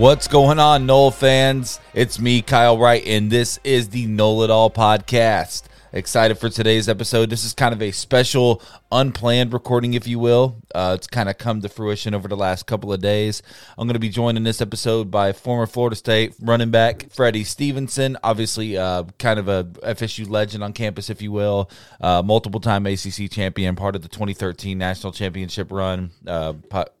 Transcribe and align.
What's 0.00 0.28
going 0.28 0.58
on, 0.58 0.86
Nole 0.86 1.10
fans? 1.10 1.78
It's 1.92 2.18
me, 2.18 2.40
Kyle 2.40 2.78
Wright, 2.78 3.06
and 3.06 3.30
this 3.30 3.60
is 3.62 3.90
the 3.90 4.06
Nole 4.06 4.42
It 4.42 4.48
All 4.50 4.70
podcast. 4.70 5.64
Excited 5.92 6.38
for 6.38 6.48
today's 6.48 6.88
episode. 6.88 7.30
This 7.30 7.44
is 7.44 7.52
kind 7.52 7.74
of 7.74 7.82
a 7.82 7.90
special, 7.90 8.62
unplanned 8.92 9.52
recording, 9.52 9.94
if 9.94 10.06
you 10.06 10.20
will. 10.20 10.62
Uh, 10.72 10.94
it's 10.96 11.08
kind 11.08 11.28
of 11.28 11.36
come 11.36 11.60
to 11.62 11.68
fruition 11.68 12.14
over 12.14 12.28
the 12.28 12.36
last 12.36 12.66
couple 12.66 12.92
of 12.92 13.00
days. 13.00 13.42
I'm 13.76 13.88
going 13.88 13.94
to 13.94 13.98
be 14.00 14.08
joined 14.08 14.38
in 14.38 14.44
this 14.44 14.60
episode 14.60 15.10
by 15.10 15.32
former 15.32 15.66
Florida 15.66 15.96
State 15.96 16.34
running 16.40 16.70
back 16.70 17.10
Freddie 17.10 17.42
Stevenson, 17.42 18.16
obviously 18.22 18.78
uh, 18.78 19.02
kind 19.18 19.40
of 19.40 19.48
a 19.48 19.64
FSU 19.64 20.30
legend 20.30 20.62
on 20.62 20.72
campus, 20.74 21.10
if 21.10 21.20
you 21.20 21.32
will. 21.32 21.68
Uh, 22.00 22.22
multiple 22.24 22.60
time 22.60 22.86
ACC 22.86 23.28
champion, 23.28 23.74
part 23.74 23.96
of 23.96 24.02
the 24.02 24.08
2013 24.08 24.78
national 24.78 25.12
championship 25.12 25.72
run. 25.72 26.12
Uh, 26.24 26.52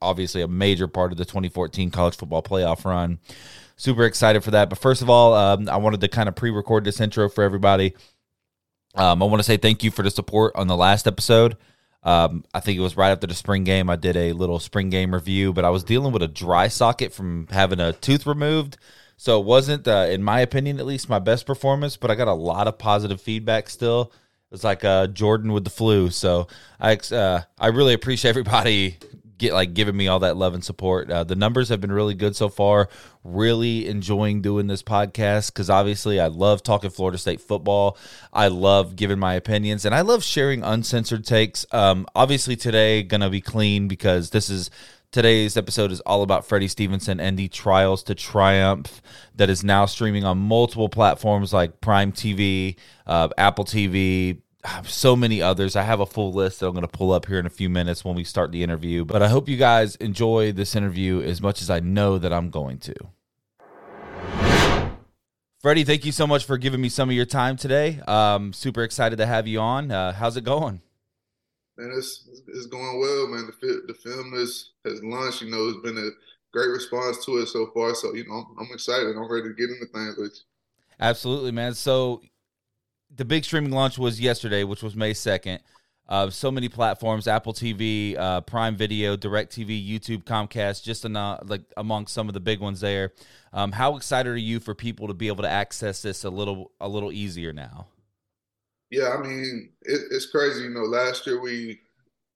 obviously, 0.02 0.42
a 0.42 0.48
major 0.48 0.88
part 0.88 1.12
of 1.12 1.18
the 1.18 1.24
2014 1.24 1.92
college 1.92 2.16
football 2.16 2.42
playoff 2.42 2.84
run. 2.84 3.20
Super 3.76 4.04
excited 4.04 4.42
for 4.42 4.50
that. 4.50 4.68
But 4.68 4.78
first 4.78 5.00
of 5.00 5.08
all, 5.08 5.32
um, 5.32 5.68
I 5.68 5.76
wanted 5.76 6.00
to 6.00 6.08
kind 6.08 6.28
of 6.28 6.34
pre 6.34 6.50
record 6.50 6.84
this 6.84 7.00
intro 7.00 7.28
for 7.28 7.44
everybody. 7.44 7.94
Um, 8.94 9.22
I 9.22 9.26
want 9.26 9.40
to 9.40 9.44
say 9.44 9.56
thank 9.56 9.82
you 9.82 9.90
for 9.90 10.02
the 10.02 10.10
support 10.10 10.54
on 10.56 10.66
the 10.66 10.76
last 10.76 11.06
episode. 11.06 11.56
Um, 12.02 12.44
I 12.54 12.60
think 12.60 12.78
it 12.78 12.82
was 12.82 12.96
right 12.96 13.10
after 13.10 13.26
the 13.26 13.34
spring 13.34 13.64
game. 13.64 13.90
I 13.90 13.96
did 13.96 14.16
a 14.16 14.32
little 14.32 14.58
spring 14.58 14.90
game 14.90 15.14
review, 15.14 15.52
but 15.52 15.64
I 15.64 15.70
was 15.70 15.84
dealing 15.84 16.12
with 16.12 16.22
a 16.22 16.28
dry 16.28 16.68
socket 16.68 17.12
from 17.12 17.46
having 17.50 17.78
a 17.80 17.92
tooth 17.92 18.26
removed. 18.26 18.78
So 19.16 19.38
it 19.38 19.44
wasn't, 19.44 19.86
uh, 19.86 20.06
in 20.10 20.22
my 20.22 20.40
opinion, 20.40 20.80
at 20.80 20.86
least 20.86 21.10
my 21.10 21.18
best 21.18 21.44
performance, 21.44 21.98
but 21.98 22.10
I 22.10 22.14
got 22.14 22.28
a 22.28 22.32
lot 22.32 22.68
of 22.68 22.78
positive 22.78 23.20
feedback 23.20 23.68
still. 23.68 24.12
It 24.12 24.52
was 24.52 24.64
like 24.64 24.82
uh, 24.82 25.08
Jordan 25.08 25.52
with 25.52 25.64
the 25.64 25.70
flu. 25.70 26.08
So 26.08 26.48
I, 26.80 26.96
uh, 27.12 27.42
I 27.58 27.66
really 27.66 27.92
appreciate 27.92 28.30
everybody 28.30 28.96
get 29.40 29.54
like 29.54 29.74
giving 29.74 29.96
me 29.96 30.06
all 30.06 30.20
that 30.20 30.36
love 30.36 30.54
and 30.54 30.62
support. 30.62 31.10
Uh, 31.10 31.24
the 31.24 31.34
numbers 31.34 31.70
have 31.70 31.80
been 31.80 31.90
really 31.90 32.14
good 32.14 32.36
so 32.36 32.48
far. 32.48 32.88
Really 33.24 33.88
enjoying 33.88 34.42
doing 34.42 34.68
this 34.68 34.82
podcast 34.82 35.48
because 35.48 35.68
obviously 35.68 36.20
I 36.20 36.28
love 36.28 36.62
talking 36.62 36.90
Florida 36.90 37.18
State 37.18 37.40
football. 37.40 37.98
I 38.32 38.48
love 38.48 38.94
giving 38.94 39.18
my 39.18 39.34
opinions 39.34 39.84
and 39.84 39.94
I 39.94 40.02
love 40.02 40.22
sharing 40.22 40.62
uncensored 40.62 41.24
takes. 41.24 41.66
Um, 41.72 42.06
obviously 42.14 42.54
today 42.54 43.02
gonna 43.02 43.30
be 43.30 43.40
clean 43.40 43.88
because 43.88 44.30
this 44.30 44.48
is 44.48 44.70
Today's 45.12 45.56
episode 45.56 45.90
is 45.90 45.98
all 46.02 46.22
about 46.22 46.46
Freddie 46.46 46.68
Stevenson 46.68 47.18
and 47.18 47.36
the 47.36 47.48
Trials 47.48 48.04
to 48.04 48.14
Triumph 48.14 49.02
that 49.34 49.50
is 49.50 49.64
now 49.64 49.84
streaming 49.86 50.24
on 50.24 50.38
multiple 50.38 50.88
platforms 50.88 51.52
like 51.52 51.80
Prime 51.80 52.12
TV, 52.12 52.76
uh, 53.08 53.28
Apple 53.36 53.64
TV, 53.64 54.38
so 54.84 55.16
many 55.16 55.40
others. 55.40 55.76
I 55.76 55.82
have 55.82 56.00
a 56.00 56.06
full 56.06 56.32
list 56.32 56.60
that 56.60 56.66
I'm 56.66 56.72
going 56.72 56.82
to 56.82 56.88
pull 56.88 57.12
up 57.12 57.26
here 57.26 57.38
in 57.38 57.46
a 57.46 57.50
few 57.50 57.68
minutes 57.68 58.04
when 58.04 58.14
we 58.14 58.24
start 58.24 58.52
the 58.52 58.62
interview. 58.62 59.04
But 59.04 59.22
I 59.22 59.28
hope 59.28 59.48
you 59.48 59.56
guys 59.56 59.96
enjoy 59.96 60.52
this 60.52 60.76
interview 60.76 61.20
as 61.22 61.40
much 61.40 61.62
as 61.62 61.70
I 61.70 61.80
know 61.80 62.18
that 62.18 62.32
I'm 62.32 62.50
going 62.50 62.78
to. 62.78 62.94
Freddie, 65.60 65.84
thank 65.84 66.06
you 66.06 66.12
so 66.12 66.26
much 66.26 66.46
for 66.46 66.56
giving 66.56 66.80
me 66.80 66.88
some 66.88 67.10
of 67.10 67.14
your 67.14 67.26
time 67.26 67.56
today. 67.56 68.00
Um, 68.08 68.52
super 68.54 68.82
excited 68.82 69.16
to 69.16 69.26
have 69.26 69.46
you 69.46 69.60
on. 69.60 69.90
Uh, 69.90 70.12
how's 70.12 70.36
it 70.38 70.44
going? 70.44 70.80
Man, 71.76 71.92
it's 71.96 72.26
it's 72.46 72.66
going 72.66 72.98
well, 72.98 73.28
man. 73.28 73.46
The 73.46 73.82
the 73.86 73.94
film 73.94 74.32
is 74.34 74.72
has 74.86 75.02
launched. 75.02 75.42
You 75.42 75.50
know, 75.50 75.68
it's 75.68 75.82
been 75.82 75.98
a 75.98 76.10
great 76.52 76.70
response 76.70 77.24
to 77.26 77.38
it 77.38 77.46
so 77.48 77.70
far. 77.74 77.94
So 77.94 78.14
you 78.14 78.26
know, 78.26 78.34
I'm, 78.34 78.66
I'm 78.66 78.72
excited. 78.72 79.14
I'm 79.14 79.30
ready 79.30 79.48
to 79.48 79.54
get 79.54 79.68
into 79.68 79.86
things 79.86 80.16
with 80.16 80.32
you. 80.32 80.42
Absolutely, 80.98 81.52
man. 81.52 81.74
So 81.74 82.22
the 83.20 83.24
big 83.26 83.44
streaming 83.44 83.70
launch 83.70 83.98
was 83.98 84.18
yesterday, 84.18 84.64
which 84.64 84.82
was 84.82 84.96
May 84.96 85.12
second. 85.12 85.60
Uh, 86.08 86.30
so 86.30 86.50
many 86.50 86.70
platforms: 86.70 87.28
Apple 87.28 87.52
TV, 87.52 88.16
uh, 88.16 88.40
Prime 88.40 88.76
Video, 88.76 89.14
DirecTV, 89.14 89.86
YouTube, 89.86 90.24
Comcast, 90.24 90.82
just 90.82 91.04
enough, 91.04 91.42
like 91.44 91.60
among 91.76 92.06
some 92.06 92.28
of 92.28 92.34
the 92.34 92.40
big 92.40 92.60
ones 92.60 92.80
there. 92.80 93.12
Um, 93.52 93.72
how 93.72 93.96
excited 93.96 94.30
are 94.30 94.38
you 94.38 94.58
for 94.58 94.74
people 94.74 95.06
to 95.06 95.12
be 95.12 95.28
able 95.28 95.42
to 95.42 95.50
access 95.50 96.00
this 96.00 96.24
a 96.24 96.30
little 96.30 96.72
a 96.80 96.88
little 96.88 97.12
easier 97.12 97.52
now? 97.52 97.88
Yeah, 98.88 99.10
I 99.10 99.20
mean 99.20 99.68
it, 99.82 100.00
it's 100.10 100.30
crazy. 100.30 100.62
You 100.62 100.70
know, 100.70 100.84
last 100.84 101.26
year 101.26 101.42
we 101.42 101.78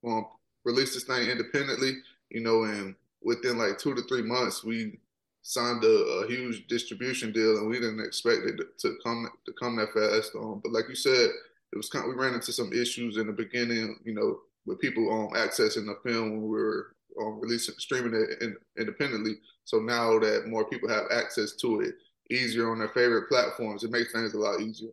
um, 0.05 0.27
released 0.65 0.93
this 0.93 1.05
thing 1.05 1.27
independently. 1.27 1.93
You 2.29 2.41
know, 2.41 2.65
and 2.65 2.93
within 3.23 3.57
like 3.57 3.79
two 3.79 3.95
to 3.95 4.03
three 4.03 4.21
months, 4.21 4.63
we 4.63 4.99
signed 5.47 5.83
a, 5.83 5.87
a, 5.87 6.27
huge 6.27 6.65
distribution 6.65 7.31
deal, 7.31 7.57
and 7.57 7.69
we 7.69 7.75
didn't 7.75 8.03
expect 8.03 8.45
it 8.45 8.79
to 8.79 8.97
come 9.03 9.29
to 9.45 9.53
come 9.61 9.75
that 9.75 9.93
fast. 9.93 10.31
Um, 10.35 10.59
but 10.63 10.71
like 10.71 10.89
you 10.89 10.95
said, 10.95 11.29
it 11.71 11.77
was 11.77 11.87
kind. 11.87 12.03
Of, 12.03 12.09
we 12.09 12.21
ran 12.21 12.33
into 12.33 12.51
some 12.51 12.73
issues 12.73 13.17
in 13.17 13.27
the 13.27 13.33
beginning, 13.33 13.99
you 14.03 14.15
know, 14.15 14.39
with 14.65 14.79
people 14.79 15.11
um, 15.11 15.39
accessing 15.39 15.85
the 15.85 15.97
film 16.03 16.31
when 16.31 16.41
we 16.41 16.49
were 16.49 16.95
um, 17.21 17.39
releasing 17.39 17.75
streaming 17.77 18.15
it 18.15 18.41
in, 18.41 18.55
independently. 18.79 19.35
So 19.65 19.77
now 19.77 20.17
that 20.17 20.47
more 20.47 20.65
people 20.65 20.89
have 20.89 21.05
access 21.11 21.53
to 21.57 21.81
it 21.81 21.95
easier 22.31 22.71
on 22.71 22.79
their 22.79 22.89
favorite 22.89 23.29
platforms, 23.29 23.83
it 23.83 23.91
makes 23.91 24.11
things 24.11 24.33
a 24.33 24.39
lot 24.39 24.61
easier. 24.61 24.91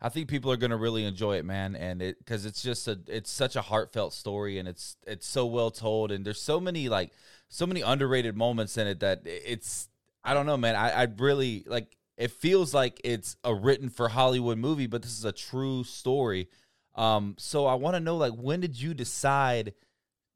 I 0.00 0.08
think 0.08 0.28
people 0.28 0.50
are 0.50 0.56
going 0.56 0.70
to 0.70 0.78
really 0.78 1.04
enjoy 1.04 1.36
it, 1.36 1.44
man, 1.44 1.76
and 1.76 2.00
it 2.00 2.18
because 2.20 2.46
it's 2.46 2.62
just 2.62 2.88
a 2.88 2.98
it's 3.06 3.30
such 3.30 3.54
a 3.54 3.60
heartfelt 3.60 4.14
story, 4.14 4.58
and 4.58 4.66
it's 4.66 4.96
it's 5.06 5.26
so 5.26 5.44
well 5.44 5.70
told, 5.70 6.10
and 6.10 6.24
there's 6.24 6.40
so 6.40 6.58
many 6.58 6.88
like 6.88 7.12
so 7.50 7.66
many 7.66 7.82
underrated 7.82 8.34
moments 8.34 8.78
in 8.78 8.86
it 8.86 9.00
that 9.00 9.20
it's 9.26 9.89
I 10.24 10.34
don't 10.34 10.46
know, 10.46 10.56
man. 10.56 10.76
I, 10.76 10.90
I 10.90 11.08
really 11.18 11.64
like 11.66 11.96
it 12.16 12.30
feels 12.30 12.74
like 12.74 13.00
it's 13.02 13.36
a 13.44 13.54
written 13.54 13.88
for 13.88 14.08
Hollywood 14.08 14.58
movie, 14.58 14.86
but 14.86 15.02
this 15.02 15.18
is 15.18 15.24
a 15.24 15.32
true 15.32 15.84
story. 15.84 16.48
Um, 16.94 17.34
so 17.38 17.66
I 17.66 17.74
want 17.74 17.94
to 17.94 18.00
know, 18.00 18.16
like, 18.16 18.34
when 18.34 18.60
did 18.60 18.80
you 18.80 18.92
decide 18.92 19.72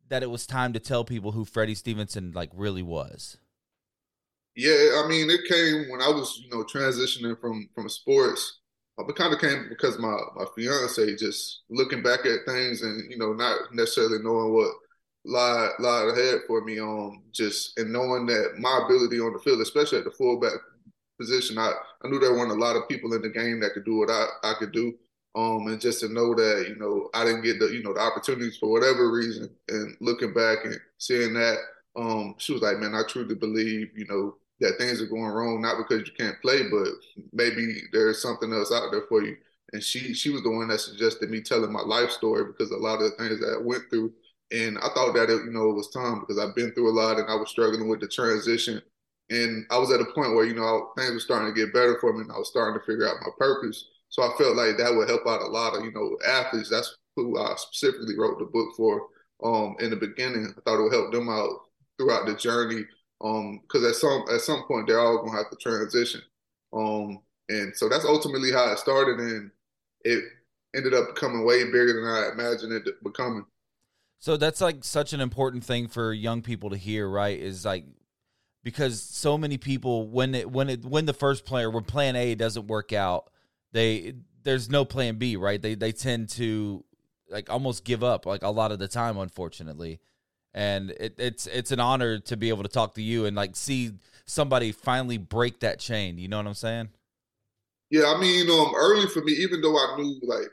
that 0.08 0.22
it 0.22 0.30
was 0.30 0.46
time 0.46 0.72
to 0.72 0.80
tell 0.80 1.04
people 1.04 1.32
who 1.32 1.44
Freddie 1.44 1.74
Stevenson 1.74 2.32
like 2.32 2.50
really 2.54 2.82
was? 2.82 3.36
Yeah, 4.56 5.02
I 5.04 5.08
mean, 5.08 5.28
it 5.28 5.40
came 5.46 5.90
when 5.90 6.00
I 6.00 6.08
was, 6.08 6.40
you 6.42 6.48
know, 6.50 6.64
transitioning 6.64 7.38
from 7.38 7.68
from 7.74 7.88
sports. 7.88 8.60
It 8.96 9.16
kind 9.16 9.34
of 9.34 9.40
came 9.40 9.66
because 9.68 9.98
my 9.98 10.16
my 10.36 10.46
fiance 10.54 11.16
just 11.16 11.62
looking 11.68 12.02
back 12.02 12.20
at 12.20 12.46
things 12.46 12.80
and 12.82 13.10
you 13.10 13.18
know 13.18 13.32
not 13.32 13.58
necessarily 13.74 14.22
knowing 14.22 14.54
what 14.54 14.72
lie 15.24 15.70
lie 15.78 16.10
ahead 16.12 16.40
for 16.46 16.62
me 16.64 16.80
on 16.80 17.22
just 17.32 17.78
and 17.78 17.92
knowing 17.92 18.26
that 18.26 18.54
my 18.58 18.82
ability 18.84 19.20
on 19.20 19.32
the 19.32 19.38
field, 19.38 19.60
especially 19.60 19.98
at 19.98 20.04
the 20.04 20.10
fullback 20.10 20.52
position, 21.18 21.58
I, 21.58 21.72
I 22.04 22.08
knew 22.08 22.18
there 22.18 22.34
weren't 22.34 22.52
a 22.52 22.54
lot 22.54 22.76
of 22.76 22.88
people 22.88 23.14
in 23.14 23.22
the 23.22 23.28
game 23.28 23.60
that 23.60 23.72
could 23.72 23.84
do 23.84 23.96
what 23.96 24.10
I, 24.10 24.26
I 24.42 24.54
could 24.58 24.72
do. 24.72 24.94
Um, 25.36 25.66
and 25.66 25.80
just 25.80 26.00
to 26.00 26.08
know 26.08 26.32
that, 26.34 26.66
you 26.68 26.76
know, 26.76 27.08
I 27.12 27.24
didn't 27.24 27.42
get 27.42 27.58
the, 27.58 27.66
you 27.66 27.82
know, 27.82 27.92
the 27.92 28.00
opportunities 28.00 28.56
for 28.56 28.70
whatever 28.70 29.10
reason. 29.10 29.50
And 29.68 29.96
looking 30.00 30.32
back 30.32 30.64
and 30.64 30.78
seeing 30.98 31.34
that, 31.34 31.58
um, 31.96 32.36
she 32.38 32.52
was 32.52 32.62
like, 32.62 32.78
man, 32.78 32.94
I 32.94 33.02
truly 33.08 33.34
believe, 33.34 33.90
you 33.96 34.06
know, 34.08 34.36
that 34.60 34.78
things 34.78 35.02
are 35.02 35.06
going 35.06 35.24
wrong, 35.24 35.60
not 35.60 35.76
because 35.78 36.06
you 36.06 36.14
can't 36.16 36.40
play, 36.40 36.62
but 36.70 36.88
maybe 37.32 37.82
there's 37.92 38.22
something 38.22 38.52
else 38.52 38.72
out 38.72 38.90
there 38.92 39.04
for 39.08 39.22
you. 39.22 39.36
And 39.72 39.82
she 39.82 40.14
she 40.14 40.30
was 40.30 40.42
the 40.42 40.50
one 40.50 40.68
that 40.68 40.80
suggested 40.80 41.30
me 41.30 41.40
telling 41.40 41.72
my 41.72 41.80
life 41.82 42.10
story 42.10 42.44
because 42.44 42.70
a 42.70 42.76
lot 42.76 43.02
of 43.02 43.10
the 43.10 43.16
things 43.16 43.40
that 43.40 43.56
I 43.58 43.60
went 43.60 43.90
through 43.90 44.12
and 44.54 44.78
I 44.78 44.88
thought 44.94 45.14
that 45.14 45.30
it, 45.30 45.44
you 45.44 45.50
know 45.50 45.70
it 45.70 45.74
was 45.74 45.90
time 45.90 46.20
because 46.20 46.38
I've 46.38 46.54
been 46.54 46.72
through 46.72 46.90
a 46.90 46.94
lot 46.98 47.18
and 47.18 47.28
I 47.28 47.34
was 47.34 47.50
struggling 47.50 47.88
with 47.88 48.00
the 48.00 48.08
transition. 48.08 48.80
And 49.30 49.66
I 49.70 49.78
was 49.78 49.90
at 49.90 50.00
a 50.00 50.12
point 50.14 50.34
where 50.34 50.44
you 50.44 50.54
know 50.54 50.92
things 50.96 51.12
were 51.12 51.20
starting 51.20 51.52
to 51.52 51.58
get 51.60 51.72
better 51.72 51.98
for 52.00 52.12
me, 52.12 52.20
and 52.20 52.32
I 52.32 52.38
was 52.38 52.48
starting 52.48 52.78
to 52.78 52.86
figure 52.86 53.08
out 53.08 53.22
my 53.22 53.32
purpose. 53.38 53.86
So 54.10 54.22
I 54.22 54.30
felt 54.38 54.56
like 54.56 54.76
that 54.78 54.94
would 54.94 55.08
help 55.08 55.26
out 55.26 55.42
a 55.42 55.46
lot 55.46 55.76
of 55.76 55.84
you 55.84 55.92
know 55.92 56.16
athletes. 56.28 56.70
That's 56.70 56.96
who 57.16 57.38
I 57.38 57.54
specifically 57.56 58.16
wrote 58.18 58.38
the 58.38 58.44
book 58.46 58.68
for. 58.76 59.08
Um, 59.42 59.76
in 59.80 59.90
the 59.90 59.96
beginning, 59.96 60.54
I 60.56 60.60
thought 60.60 60.78
it 60.78 60.82
would 60.84 60.92
help 60.92 61.12
them 61.12 61.28
out 61.28 61.50
throughout 61.98 62.26
the 62.26 62.36
journey. 62.36 62.84
Um, 63.22 63.60
because 63.62 63.84
at 63.84 63.96
some 63.96 64.24
at 64.32 64.42
some 64.42 64.64
point 64.68 64.86
they're 64.86 65.00
all 65.00 65.24
gonna 65.24 65.36
have 65.38 65.50
to 65.50 65.56
transition. 65.56 66.20
Um, 66.72 67.20
and 67.48 67.74
so 67.74 67.88
that's 67.88 68.04
ultimately 68.04 68.52
how 68.52 68.70
it 68.72 68.78
started, 68.78 69.18
and 69.18 69.50
it 70.04 70.22
ended 70.76 70.94
up 70.94 71.14
becoming 71.14 71.44
way 71.44 71.64
bigger 71.64 71.94
than 71.94 72.04
I 72.04 72.30
imagined 72.32 72.72
it 72.72 73.02
becoming. 73.02 73.46
So 74.24 74.38
that's 74.38 74.62
like 74.62 74.84
such 74.84 75.12
an 75.12 75.20
important 75.20 75.64
thing 75.64 75.86
for 75.86 76.10
young 76.10 76.40
people 76.40 76.70
to 76.70 76.78
hear, 76.78 77.06
right? 77.06 77.38
Is 77.38 77.66
like 77.66 77.84
because 78.62 79.02
so 79.02 79.36
many 79.36 79.58
people 79.58 80.08
when 80.08 80.34
it 80.34 80.50
when 80.50 80.70
it 80.70 80.82
when 80.82 81.04
the 81.04 81.12
first 81.12 81.44
player 81.44 81.68
when 81.68 81.84
plan 81.84 82.16
A 82.16 82.34
doesn't 82.34 82.66
work 82.66 82.94
out, 82.94 83.28
they 83.72 84.14
there's 84.42 84.70
no 84.70 84.86
plan 84.86 85.16
B, 85.16 85.36
right? 85.36 85.60
They 85.60 85.74
they 85.74 85.92
tend 85.92 86.30
to 86.30 86.86
like 87.28 87.50
almost 87.50 87.84
give 87.84 88.02
up 88.02 88.24
like 88.24 88.42
a 88.42 88.48
lot 88.48 88.72
of 88.72 88.78
the 88.78 88.88
time, 88.88 89.18
unfortunately. 89.18 90.00
And 90.54 90.92
it, 90.92 91.16
it's 91.18 91.46
it's 91.46 91.70
an 91.70 91.80
honor 91.80 92.18
to 92.20 92.34
be 92.38 92.48
able 92.48 92.62
to 92.62 92.70
talk 92.70 92.94
to 92.94 93.02
you 93.02 93.26
and 93.26 93.36
like 93.36 93.54
see 93.54 93.92
somebody 94.24 94.72
finally 94.72 95.18
break 95.18 95.60
that 95.60 95.80
chain. 95.80 96.16
You 96.16 96.28
know 96.28 96.38
what 96.38 96.46
I'm 96.46 96.54
saying? 96.54 96.88
Yeah, 97.90 98.04
I 98.06 98.18
mean, 98.18 98.48
um, 98.48 98.72
early 98.74 99.06
for 99.06 99.20
me, 99.20 99.32
even 99.32 99.60
though 99.60 99.76
I 99.76 99.98
knew 99.98 100.18
like 100.22 100.48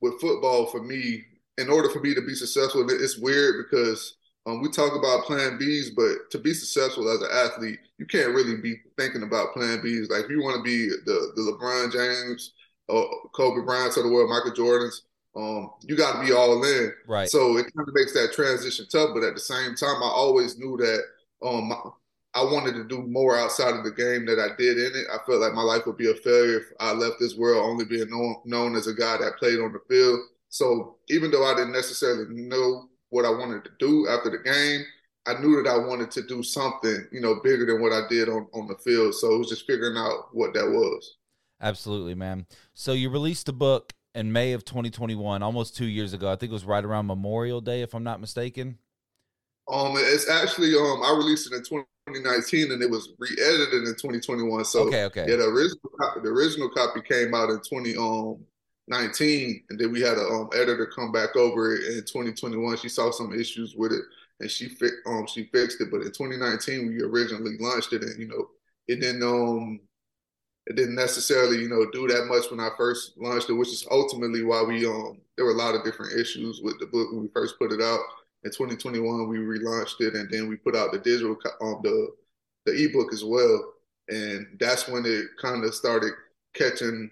with 0.00 0.18
football 0.18 0.64
for 0.64 0.82
me, 0.82 1.24
in 1.58 1.68
order 1.68 1.88
for 1.90 2.00
me 2.00 2.14
to 2.14 2.22
be 2.22 2.34
successful, 2.34 2.86
it's 2.88 3.18
weird 3.18 3.64
because 3.64 4.16
um, 4.46 4.62
we 4.62 4.70
talk 4.70 4.96
about 4.96 5.24
plan 5.24 5.58
Bs, 5.58 5.94
but 5.94 6.30
to 6.30 6.38
be 6.38 6.52
successful 6.54 7.08
as 7.08 7.20
an 7.20 7.28
athlete, 7.32 7.78
you 7.98 8.06
can't 8.06 8.34
really 8.34 8.56
be 8.56 8.76
thinking 8.98 9.22
about 9.22 9.52
plan 9.52 9.78
Bs. 9.78 10.10
Like 10.10 10.24
if 10.24 10.30
you 10.30 10.42
want 10.42 10.56
to 10.56 10.62
be 10.62 10.88
the, 10.88 11.32
the 11.36 11.42
LeBron 11.42 11.92
James, 11.92 12.52
or 12.88 13.08
Kobe 13.34 13.64
Bryant 13.64 13.96
of 13.96 14.04
the 14.04 14.10
world, 14.10 14.30
Michael 14.30 14.52
Jordan's, 14.52 15.02
um, 15.36 15.70
you 15.82 15.96
got 15.96 16.20
to 16.20 16.26
be 16.26 16.32
all 16.32 16.62
in. 16.62 16.92
Right. 17.06 17.28
So 17.28 17.56
it 17.56 17.72
kind 17.74 17.88
of 17.88 17.94
makes 17.94 18.12
that 18.12 18.32
transition 18.32 18.86
tough. 18.90 19.10
But 19.14 19.22
at 19.22 19.34
the 19.34 19.40
same 19.40 19.74
time, 19.74 20.02
I 20.02 20.10
always 20.12 20.58
knew 20.58 20.76
that 20.76 21.00
um, 21.46 21.72
I 22.34 22.42
wanted 22.42 22.74
to 22.74 22.84
do 22.84 23.02
more 23.02 23.38
outside 23.38 23.74
of 23.74 23.84
the 23.84 23.92
game 23.92 24.26
that 24.26 24.38
I 24.38 24.54
did 24.58 24.78
in 24.78 24.92
it. 24.94 25.06
I 25.10 25.18
felt 25.24 25.40
like 25.40 25.54
my 25.54 25.62
life 25.62 25.86
would 25.86 25.96
be 25.96 26.10
a 26.10 26.14
failure 26.14 26.58
if 26.58 26.66
I 26.80 26.92
left 26.92 27.16
this 27.18 27.36
world 27.36 27.64
only 27.64 27.84
being 27.84 28.10
known, 28.10 28.36
known 28.44 28.76
as 28.76 28.86
a 28.88 28.94
guy 28.94 29.16
that 29.18 29.38
played 29.38 29.60
on 29.60 29.72
the 29.72 29.80
field. 29.88 30.20
So 30.52 30.96
even 31.08 31.30
though 31.30 31.46
I 31.46 31.54
didn't 31.54 31.72
necessarily 31.72 32.26
know 32.28 32.90
what 33.08 33.24
I 33.24 33.30
wanted 33.30 33.64
to 33.64 33.70
do 33.78 34.06
after 34.06 34.28
the 34.28 34.38
game, 34.38 34.84
I 35.26 35.40
knew 35.40 35.62
that 35.62 35.68
I 35.68 35.78
wanted 35.78 36.10
to 36.10 36.22
do 36.26 36.42
something, 36.42 37.06
you 37.10 37.22
know, 37.22 37.40
bigger 37.42 37.64
than 37.64 37.80
what 37.80 37.92
I 37.92 38.02
did 38.06 38.28
on, 38.28 38.46
on 38.52 38.66
the 38.66 38.74
field. 38.76 39.14
So 39.14 39.34
it 39.34 39.38
was 39.38 39.48
just 39.48 39.66
figuring 39.66 39.96
out 39.96 40.26
what 40.32 40.52
that 40.52 40.66
was. 40.66 41.16
Absolutely, 41.62 42.14
man. 42.14 42.44
So 42.74 42.92
you 42.92 43.08
released 43.08 43.48
a 43.48 43.52
book 43.54 43.94
in 44.14 44.30
May 44.30 44.52
of 44.52 44.66
2021, 44.66 45.42
almost 45.42 45.74
two 45.74 45.86
years 45.86 46.12
ago. 46.12 46.30
I 46.30 46.36
think 46.36 46.50
it 46.50 46.52
was 46.52 46.66
right 46.66 46.84
around 46.84 47.06
Memorial 47.06 47.62
Day, 47.62 47.80
if 47.80 47.94
I'm 47.94 48.04
not 48.04 48.20
mistaken. 48.20 48.76
Um, 49.72 49.94
it's 49.96 50.28
actually 50.28 50.74
um, 50.74 51.02
I 51.02 51.14
released 51.16 51.50
it 51.50 51.56
in 51.56 51.62
2019, 51.62 52.72
and 52.72 52.82
it 52.82 52.90
was 52.90 53.08
re-edited 53.18 53.84
in 53.84 53.94
2021. 53.94 54.66
So 54.66 54.80
okay, 54.88 55.04
okay, 55.04 55.24
yeah, 55.26 55.36
the 55.36 55.44
original 55.44 55.90
copy, 55.98 56.20
the 56.20 56.28
original 56.28 56.68
copy 56.68 57.00
came 57.00 57.32
out 57.32 57.48
in 57.48 57.60
2019, 58.88 59.64
and 59.70 59.78
then 59.78 59.92
we 59.92 60.00
had 60.00 60.18
a 60.18 60.22
um, 60.22 60.50
editor 60.54 60.86
come 60.86 61.12
back 61.12 61.36
over 61.36 61.74
it 61.74 61.84
in 61.96 62.04
2021. 62.04 62.76
She 62.78 62.88
saw 62.88 63.10
some 63.10 63.32
issues 63.32 63.74
with 63.76 63.92
it, 63.92 64.02
and 64.40 64.50
she 64.50 64.68
fi- 64.68 64.88
um 65.06 65.26
she 65.26 65.44
fixed 65.52 65.80
it. 65.80 65.90
But 65.90 66.02
in 66.02 66.12
2019, 66.12 66.88
we 66.88 67.02
originally 67.02 67.56
launched 67.58 67.92
it, 67.92 68.02
and 68.02 68.18
you 68.18 68.28
know, 68.28 68.48
it 68.88 69.00
didn't 69.00 69.22
um 69.22 69.80
it 70.66 70.76
didn't 70.76 70.94
necessarily, 70.94 71.58
you 71.58 71.68
know, 71.68 71.90
do 71.90 72.06
that 72.08 72.26
much 72.26 72.50
when 72.50 72.60
I 72.60 72.70
first 72.76 73.12
launched 73.18 73.50
it, 73.50 73.54
which 73.54 73.68
is 73.68 73.86
ultimately 73.90 74.42
why 74.44 74.62
we 74.62 74.86
um 74.86 75.20
there 75.36 75.44
were 75.44 75.52
a 75.52 75.56
lot 75.56 75.74
of 75.74 75.84
different 75.84 76.18
issues 76.20 76.60
with 76.62 76.78
the 76.78 76.86
book 76.86 77.10
when 77.12 77.22
we 77.22 77.28
first 77.34 77.58
put 77.58 77.72
it 77.72 77.80
out. 77.80 78.00
In 78.44 78.50
2021, 78.52 79.28
we 79.28 79.38
relaunched 79.38 80.00
it, 80.00 80.14
and 80.14 80.30
then 80.30 80.48
we 80.48 80.56
put 80.56 80.76
out 80.76 80.92
the 80.92 80.98
digital 80.98 81.36
um 81.60 81.80
the 81.82 82.10
the 82.66 82.84
ebook 82.84 83.12
as 83.12 83.24
well, 83.24 83.74
and 84.08 84.46
that's 84.60 84.88
when 84.88 85.04
it 85.04 85.26
kind 85.40 85.64
of 85.64 85.74
started 85.74 86.12
catching 86.54 87.10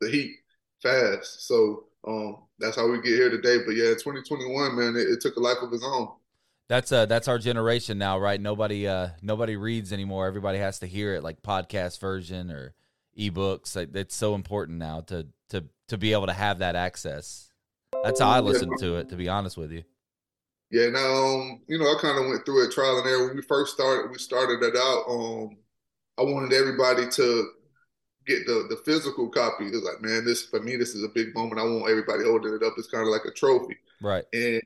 the 0.00 0.08
heat 0.10 0.36
fast. 0.82 1.46
So 1.46 1.84
um 2.06 2.38
that's 2.58 2.76
how 2.76 2.88
we 2.88 3.00
get 3.00 3.14
here 3.14 3.30
today. 3.30 3.58
But 3.64 3.76
yeah, 3.76 3.90
2021, 3.94 4.76
man, 4.76 4.96
it, 4.96 5.08
it 5.08 5.20
took 5.20 5.36
a 5.36 5.40
life 5.40 5.58
of 5.62 5.72
its 5.72 5.84
own. 5.84 6.08
That's 6.68 6.92
uh 6.92 7.06
that's 7.06 7.28
our 7.28 7.38
generation 7.38 7.98
now, 7.98 8.18
right? 8.18 8.40
Nobody 8.40 8.86
uh 8.86 9.08
nobody 9.22 9.56
reads 9.56 9.92
anymore. 9.92 10.26
Everybody 10.26 10.58
has 10.58 10.78
to 10.80 10.86
hear 10.86 11.14
it 11.14 11.22
like 11.22 11.42
podcast 11.42 12.00
version 12.00 12.50
or 12.50 12.74
ebooks. 13.18 13.74
Like 13.76 13.94
it's 13.94 14.14
so 14.14 14.34
important 14.34 14.78
now 14.78 15.00
to 15.02 15.26
to 15.50 15.64
to 15.88 15.98
be 15.98 16.12
able 16.12 16.26
to 16.26 16.32
have 16.32 16.58
that 16.58 16.76
access. 16.76 17.50
That's 18.04 18.20
how 18.20 18.28
I 18.28 18.40
listen 18.40 18.70
to 18.78 18.96
it, 18.96 19.08
to 19.08 19.16
be 19.16 19.28
honest 19.28 19.56
with 19.56 19.72
you. 19.72 19.82
Yeah, 20.70 20.90
now 20.90 21.00
um, 21.00 21.62
you 21.66 21.78
know, 21.78 21.86
I 21.86 21.96
kind 22.00 22.18
of 22.18 22.26
went 22.26 22.44
through 22.44 22.66
it 22.66 22.72
trial 22.72 22.98
and 22.98 23.06
error. 23.06 23.26
When 23.26 23.36
we 23.36 23.42
first 23.42 23.74
started, 23.74 24.10
we 24.10 24.18
started 24.18 24.62
it 24.62 24.76
out. 24.76 25.04
Um, 25.08 25.56
I 26.18 26.22
wanted 26.22 26.52
everybody 26.52 27.08
to 27.08 27.50
get 28.28 28.46
the 28.46 28.66
the 28.68 28.76
physical 28.84 29.28
copy. 29.28 29.66
It's 29.66 29.84
like, 29.84 30.02
man, 30.02 30.24
this 30.24 30.44
for 30.44 30.60
me, 30.60 30.76
this 30.76 30.94
is 30.94 31.02
a 31.02 31.08
big 31.08 31.34
moment. 31.34 31.60
I 31.60 31.64
want 31.64 31.90
everybody 31.90 32.24
holding 32.24 32.54
it 32.54 32.62
up. 32.62 32.74
It's 32.76 32.90
kind 32.90 33.06
of 33.06 33.12
like 33.12 33.24
a 33.24 33.32
trophy, 33.32 33.76
right? 34.00 34.24
And 34.32 34.62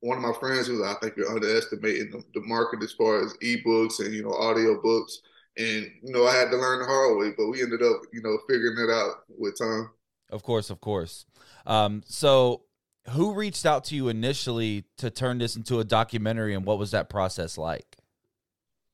one 0.00 0.18
of 0.18 0.22
my 0.22 0.32
friends 0.38 0.68
was, 0.68 0.80
I 0.80 0.94
think 1.00 1.16
you're 1.16 1.30
underestimating 1.30 2.10
the, 2.10 2.22
the 2.34 2.46
market 2.46 2.82
as 2.82 2.92
far 2.92 3.22
as 3.24 3.34
ebooks 3.42 3.98
and 4.00 4.14
you 4.14 4.22
know 4.22 4.34
audio 4.34 4.80
books. 4.80 5.20
And 5.58 5.90
you 6.02 6.12
know, 6.12 6.26
I 6.26 6.34
had 6.34 6.50
to 6.50 6.56
learn 6.56 6.80
the 6.80 6.86
hard 6.86 7.18
way, 7.18 7.32
but 7.36 7.48
we 7.48 7.62
ended 7.62 7.82
up, 7.82 8.02
you 8.12 8.22
know, 8.22 8.38
figuring 8.48 8.78
it 8.78 8.92
out 8.92 9.24
with 9.36 9.58
time. 9.58 9.90
Of 10.30 10.42
course, 10.42 10.70
of 10.70 10.80
course. 10.80 11.26
Um, 11.66 12.02
so, 12.06 12.62
who 13.10 13.34
reached 13.34 13.66
out 13.66 13.84
to 13.84 13.96
you 13.96 14.08
initially 14.08 14.84
to 14.98 15.10
turn 15.10 15.38
this 15.38 15.56
into 15.56 15.80
a 15.80 15.84
documentary, 15.84 16.54
and 16.54 16.64
what 16.64 16.78
was 16.78 16.92
that 16.92 17.08
process 17.08 17.58
like? 17.58 17.96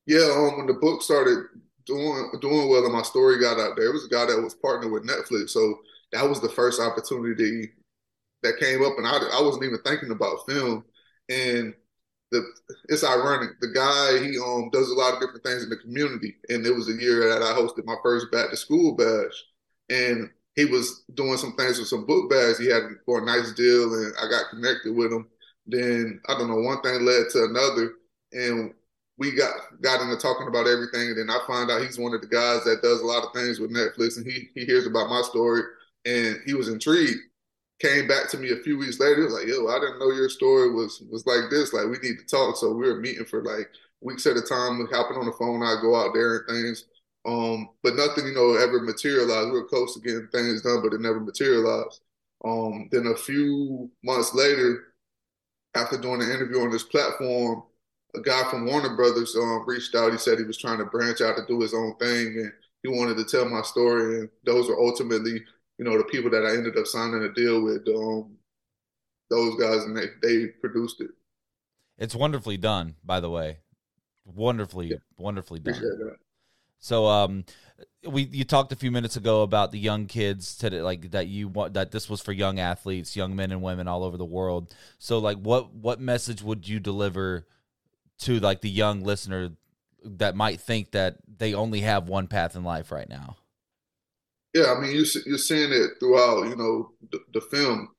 Yeah, 0.07 0.31
um, 0.35 0.57
when 0.57 0.67
the 0.67 0.73
book 0.73 1.03
started 1.03 1.45
doing 1.87 2.29
doing 2.41 2.69
well 2.69 2.85
and 2.85 2.93
my 2.93 3.01
story 3.01 3.39
got 3.39 3.59
out 3.59 3.75
there, 3.75 3.87
it 3.87 3.93
was 3.93 4.05
a 4.05 4.09
guy 4.09 4.25
that 4.25 4.41
was 4.41 4.55
partnered 4.55 4.91
with 4.91 5.07
Netflix, 5.07 5.51
so 5.51 5.79
that 6.11 6.27
was 6.27 6.41
the 6.41 6.49
first 6.49 6.81
opportunity 6.81 7.71
that 8.43 8.59
came 8.59 8.83
up, 8.83 8.93
and 8.97 9.07
I, 9.07 9.17
I 9.17 9.41
wasn't 9.41 9.65
even 9.65 9.79
thinking 9.83 10.11
about 10.11 10.45
film, 10.47 10.85
and 11.29 11.73
the 12.31 12.45
it's 12.89 13.03
ironic. 13.03 13.59
The 13.61 13.69
guy 13.73 14.23
he 14.23 14.37
um 14.37 14.69
does 14.71 14.89
a 14.89 14.95
lot 14.95 15.13
of 15.13 15.21
different 15.21 15.43
things 15.43 15.63
in 15.63 15.69
the 15.69 15.77
community, 15.77 16.35
and 16.49 16.65
it 16.65 16.75
was 16.75 16.89
a 16.89 17.01
year 17.01 17.29
that 17.29 17.41
I 17.41 17.53
hosted 17.53 17.85
my 17.85 17.95
first 18.03 18.31
back 18.31 18.49
to 18.49 18.57
school 18.57 18.95
bash, 18.95 19.43
and 19.89 20.29
he 20.55 20.65
was 20.65 21.03
doing 21.13 21.37
some 21.37 21.55
things 21.55 21.79
with 21.79 21.87
some 21.87 22.05
book 22.05 22.29
bags 22.29 22.57
he 22.57 22.67
had 22.67 22.83
for 23.05 23.21
a 23.21 23.25
nice 23.25 23.53
deal, 23.53 23.93
and 23.93 24.13
I 24.21 24.29
got 24.29 24.49
connected 24.49 24.95
with 24.95 25.11
him. 25.11 25.27
Then 25.65 26.21
I 26.27 26.37
don't 26.37 26.49
know, 26.49 26.61
one 26.61 26.81
thing 26.81 27.05
led 27.05 27.29
to 27.31 27.45
another, 27.45 27.93
and 28.33 28.73
we 29.17 29.31
got 29.31 29.53
got 29.81 30.01
into 30.01 30.17
talking 30.17 30.47
about 30.47 30.67
everything. 30.67 31.09
And 31.09 31.17
then 31.17 31.29
I 31.29 31.39
find 31.47 31.71
out 31.71 31.81
he's 31.81 31.99
one 31.99 32.13
of 32.13 32.21
the 32.21 32.27
guys 32.27 32.63
that 32.65 32.81
does 32.81 33.01
a 33.01 33.05
lot 33.05 33.23
of 33.23 33.33
things 33.33 33.59
with 33.59 33.71
Netflix, 33.71 34.17
and 34.17 34.25
he 34.25 34.49
he 34.55 34.65
hears 34.65 34.85
about 34.87 35.09
my 35.09 35.21
story, 35.23 35.63
and 36.05 36.37
he 36.45 36.53
was 36.53 36.69
intrigued 36.69 37.19
came 37.79 38.07
back 38.07 38.29
to 38.29 38.37
me 38.37 38.51
a 38.51 38.63
few 38.63 38.77
weeks 38.77 38.99
later. 38.99 39.17
He 39.17 39.23
was 39.23 39.33
like, 39.33 39.47
"Yo, 39.47 39.67
I 39.67 39.79
didn't 39.79 39.99
know 39.99 40.11
your 40.11 40.29
story 40.29 40.71
was 40.71 41.01
was 41.09 41.25
like 41.25 41.49
this. 41.49 41.73
Like, 41.73 41.85
we 41.85 41.97
need 41.99 42.19
to 42.19 42.25
talk." 42.25 42.57
So 42.57 42.71
we 42.73 42.87
were 42.87 42.99
meeting 42.99 43.25
for 43.25 43.43
like 43.43 43.69
weeks 44.01 44.25
at 44.25 44.37
a 44.37 44.41
time, 44.41 44.79
We 44.79 44.85
hopping 44.91 45.17
on 45.17 45.25
the 45.25 45.31
phone. 45.33 45.63
I 45.63 45.79
go 45.81 45.95
out 45.95 46.13
there 46.13 46.37
and 46.37 46.47
things, 46.47 46.85
um, 47.25 47.69
but 47.83 47.95
nothing, 47.95 48.27
you 48.27 48.33
know, 48.33 48.55
ever 48.55 48.81
materialized. 48.81 49.47
We 49.51 49.59
were 49.59 49.67
close 49.67 49.93
to 49.95 50.01
getting 50.01 50.27
things 50.29 50.61
done, 50.61 50.81
but 50.83 50.93
it 50.93 51.01
never 51.01 51.19
materialized. 51.19 52.01
Um, 52.45 52.89
then 52.91 53.07
a 53.07 53.15
few 53.15 53.91
months 54.03 54.33
later, 54.33 54.93
after 55.75 55.97
doing 55.97 56.21
an 56.21 56.31
interview 56.31 56.61
on 56.61 56.71
this 56.71 56.83
platform, 56.83 57.63
a 58.15 58.21
guy 58.21 58.49
from 58.49 58.65
Warner 58.65 58.95
Brothers 58.95 59.35
um, 59.35 59.63
reached 59.67 59.95
out. 59.95 60.11
He 60.11 60.17
said 60.17 60.37
he 60.37 60.45
was 60.45 60.57
trying 60.57 60.79
to 60.79 60.85
branch 60.85 61.21
out 61.21 61.35
to 61.37 61.45
do 61.47 61.61
his 61.61 61.73
own 61.73 61.95
thing, 61.97 62.39
and 62.39 62.51
he 62.83 62.89
wanted 62.89 63.17
to 63.17 63.25
tell 63.25 63.47
my 63.49 63.61
story. 63.61 64.21
And 64.21 64.29
those 64.45 64.67
were 64.67 64.79
ultimately 64.79 65.41
you 65.77 65.85
know, 65.85 65.97
the 65.97 66.03
people 66.05 66.31
that 66.31 66.45
I 66.45 66.55
ended 66.55 66.77
up 66.77 66.87
signing 66.87 67.23
a 67.23 67.31
deal 67.33 67.61
with, 67.61 67.87
um, 67.87 68.35
those 69.29 69.55
guys, 69.55 69.83
and 69.83 69.95
they, 69.95 70.07
they 70.21 70.47
produced 70.47 71.01
it. 71.01 71.11
It's 71.97 72.15
wonderfully 72.15 72.57
done, 72.57 72.95
by 73.03 73.19
the 73.19 73.29
way. 73.29 73.59
Wonderfully, 74.25 74.87
yeah. 74.87 74.97
wonderfully 75.17 75.59
done. 75.59 75.81
So, 76.79 77.05
um, 77.05 77.45
we 78.05 78.23
you 78.23 78.43
talked 78.43 78.71
a 78.71 78.75
few 78.75 78.91
minutes 78.91 79.15
ago 79.15 79.41
about 79.41 79.71
the 79.71 79.79
young 79.79 80.05
kids 80.05 80.55
today, 80.55 80.81
like 80.81 81.11
that 81.11 81.27
you 81.27 81.47
want 81.47 81.73
that 81.73 81.91
this 81.91 82.09
was 82.09 82.21
for 82.21 82.33
young 82.33 82.59
athletes, 82.59 83.15
young 83.15 83.35
men 83.35 83.51
and 83.51 83.61
women 83.61 83.87
all 83.87 84.03
over 84.03 84.17
the 84.17 84.25
world. 84.25 84.73
So, 84.99 85.17
like, 85.17 85.37
what 85.37 85.73
what 85.73 85.99
message 85.99 86.41
would 86.43 86.67
you 86.67 86.79
deliver 86.79 87.47
to 88.19 88.39
like 88.39 88.61
the 88.61 88.69
young 88.69 89.03
listener 89.03 89.51
that 90.03 90.35
might 90.35 90.61
think 90.61 90.91
that 90.91 91.17
they 91.37 91.53
only 91.53 91.81
have 91.81 92.07
one 92.07 92.27
path 92.27 92.55
in 92.55 92.63
life 92.63 92.91
right 92.91 93.09
now? 93.09 93.37
Yeah, 94.53 94.73
I 94.75 94.79
mean, 94.79 94.91
you, 94.91 95.05
you're 95.25 95.37
seeing 95.37 95.71
it 95.71 95.91
throughout, 95.99 96.47
you 96.47 96.55
know, 96.55 96.91
the, 97.11 97.19
the 97.33 97.41
film. 97.41 97.89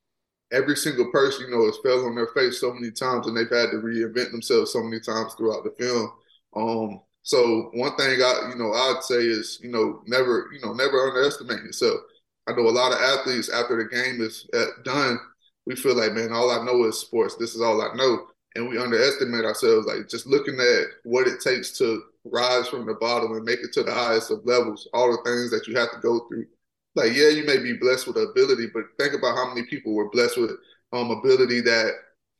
Every 0.50 0.76
single 0.76 1.10
person, 1.12 1.46
you 1.46 1.50
know, 1.50 1.66
has 1.66 1.78
fell 1.82 2.06
on 2.06 2.14
their 2.14 2.28
face 2.28 2.60
so 2.60 2.72
many 2.72 2.90
times, 2.90 3.26
and 3.26 3.37
they've 3.37 3.50
had 3.50 3.70
to 3.70 3.76
reinvent 3.76 4.32
themselves 4.32 4.72
so 4.72 4.82
many 4.82 4.98
times 4.98 5.34
throughout 5.34 5.62
the 5.62 5.75
film. 5.78 6.10
Um, 6.56 7.00
so 7.22 7.70
one 7.75 7.94
thing 7.96 8.08
I, 8.22 8.50
you 8.50 8.56
know, 8.56 8.72
I'd 8.72 9.02
say 9.02 9.16
is, 9.16 9.60
you 9.62 9.70
know, 9.70 10.02
never, 10.06 10.48
you 10.52 10.60
know, 10.64 10.72
never 10.72 11.08
underestimate 11.08 11.62
yourself. 11.62 12.00
I 12.48 12.52
know 12.52 12.62
a 12.66 12.70
lot 12.70 12.92
of 12.92 12.98
athletes 12.98 13.50
after 13.50 13.76
the 13.76 13.94
game 13.94 14.22
is 14.22 14.48
uh, 14.54 14.64
done, 14.82 15.20
we 15.66 15.76
feel 15.76 15.94
like, 15.94 16.14
man, 16.14 16.32
all 16.32 16.50
I 16.50 16.64
know 16.64 16.84
is 16.84 16.98
sports. 16.98 17.37
This 17.37 17.54
is 17.54 17.60
all 17.60 17.82
I 17.82 17.94
know, 17.94 18.28
and 18.58 18.68
we 18.68 18.78
underestimate 18.78 19.44
ourselves. 19.44 19.86
Like 19.86 20.08
just 20.08 20.26
looking 20.26 20.58
at 20.58 20.86
what 21.04 21.26
it 21.26 21.40
takes 21.40 21.78
to 21.78 22.02
rise 22.24 22.68
from 22.68 22.86
the 22.86 22.94
bottom 22.94 23.32
and 23.32 23.44
make 23.44 23.60
it 23.60 23.72
to 23.74 23.82
the 23.82 23.94
highest 23.94 24.30
of 24.30 24.44
levels, 24.44 24.88
all 24.92 25.10
the 25.10 25.22
things 25.24 25.50
that 25.50 25.66
you 25.66 25.78
have 25.78 25.92
to 25.92 26.00
go 26.00 26.26
through. 26.28 26.46
Like, 26.94 27.14
yeah, 27.14 27.28
you 27.28 27.46
may 27.46 27.58
be 27.58 27.74
blessed 27.74 28.08
with 28.08 28.16
ability, 28.16 28.68
but 28.74 28.84
think 28.98 29.14
about 29.14 29.36
how 29.36 29.48
many 29.48 29.66
people 29.66 29.94
were 29.94 30.10
blessed 30.10 30.38
with 30.38 30.50
um 30.92 31.10
ability 31.10 31.60
that 31.62 31.92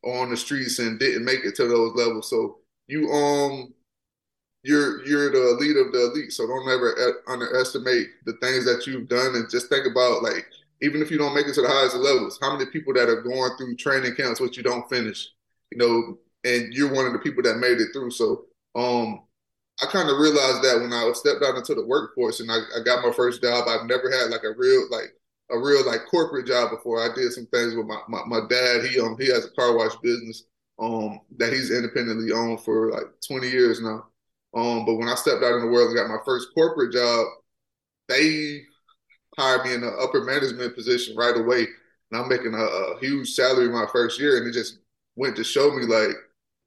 on 0.04 0.30
the 0.30 0.37
streets 0.37 0.78
and 0.78 0.98
didn't 0.98 1.25
make 1.25 1.44
it 1.44 1.54
to 1.56 1.68
those 1.68 1.94
levels. 1.94 2.28
So 2.28 2.58
you 2.88 3.10
um 3.10 3.72
you're 4.64 5.06
you're 5.06 5.30
the 5.30 5.56
elite 5.56 5.76
of 5.76 5.92
the 5.92 6.10
elite. 6.10 6.32
So 6.32 6.46
don't 6.46 6.68
ever 6.68 7.22
underestimate 7.28 8.08
the 8.25 8.32
things 8.34 8.64
that 8.64 8.87
you've 8.87 9.08
done 9.08 9.34
and 9.37 9.48
just 9.50 9.68
think 9.68 9.87
about 9.87 10.22
like 10.22 10.46
even 10.80 11.02
if 11.02 11.10
you 11.10 11.18
don't 11.18 11.34
make 11.34 11.46
it 11.46 11.54
to 11.54 11.62
the 11.62 11.68
highest 11.68 11.96
levels, 11.96 12.38
how 12.40 12.56
many 12.56 12.70
people 12.70 12.94
that 12.94 13.08
are 13.08 13.22
going 13.22 13.50
through 13.56 13.76
training 13.76 14.14
camps 14.14 14.40
which 14.40 14.56
you 14.56 14.62
don't 14.62 14.88
finish, 14.88 15.28
you 15.70 15.78
know, 15.78 16.18
and 16.44 16.72
you're 16.72 16.92
one 16.94 17.06
of 17.06 17.12
the 17.12 17.18
people 17.18 17.42
that 17.42 17.58
made 17.58 17.78
it 17.80 17.88
through. 17.92 18.10
So 18.10 18.46
um 18.75 19.22
I 19.82 19.87
kind 19.87 20.10
of 20.10 20.18
realized 20.18 20.62
that 20.62 20.80
when 20.80 20.92
I 20.92 21.10
stepped 21.14 21.42
out 21.44 21.56
into 21.56 21.75
the 21.75 21.87
workforce 21.87 22.40
and 22.40 22.50
I, 22.50 22.56
I 22.76 22.82
got 22.84 23.04
my 23.06 23.12
first 23.12 23.42
job, 23.42 23.68
I've 23.68 23.87
never 23.87 24.10
had 24.10 24.30
like 24.30 24.42
a 24.44 24.52
real 24.56 24.87
like 24.90 25.14
a 25.50 25.58
real 25.58 25.87
like 25.87 26.06
corporate 26.10 26.46
job 26.46 26.70
before. 26.70 27.00
I 27.00 27.14
did 27.14 27.32
some 27.32 27.46
things 27.46 27.75
with 27.75 27.87
my, 27.87 28.00
my, 28.08 28.22
my 28.26 28.40
dad. 28.48 28.84
He 28.84 29.00
um 29.00 29.16
he 29.18 29.28
has 29.32 29.44
a 29.46 29.50
car 29.50 29.76
wash 29.76 29.96
business 30.02 30.44
um 30.80 31.20
that 31.38 31.52
he's 31.52 31.70
independently 31.70 32.32
owned 32.32 32.60
for 32.62 32.90
like 32.92 33.06
20 33.26 33.48
years 33.50 33.80
now. 33.80 34.06
Um, 34.54 34.87
but 34.87 34.94
when 34.96 35.08
I 35.08 35.14
stepped 35.14 35.44
out 35.44 35.54
in 35.54 35.60
the 35.60 35.68
world 35.70 35.88
and 35.88 35.96
got 35.96 36.08
my 36.08 36.22
first 36.25 36.48
corporate 36.54 36.92
job, 36.92 37.26
they 38.08 38.62
hired 39.38 39.64
me 39.64 39.75
in 39.75 39.84
an 39.84 39.96
upper 40.00 40.25
management 40.25 40.75
position 40.75 41.16
right 41.16 41.37
away. 41.37 41.66
And 42.10 42.20
I'm 42.20 42.28
making 42.28 42.54
a, 42.54 42.58
a 42.58 42.98
huge 43.00 43.30
salary 43.34 43.68
my 43.68 43.87
first 43.92 44.20
year. 44.20 44.38
And 44.38 44.46
it 44.48 44.52
just 44.52 44.78
went 45.18 45.37
to 45.37 45.44
show 45.44 45.70
me 45.72 45.84
like 45.84 46.14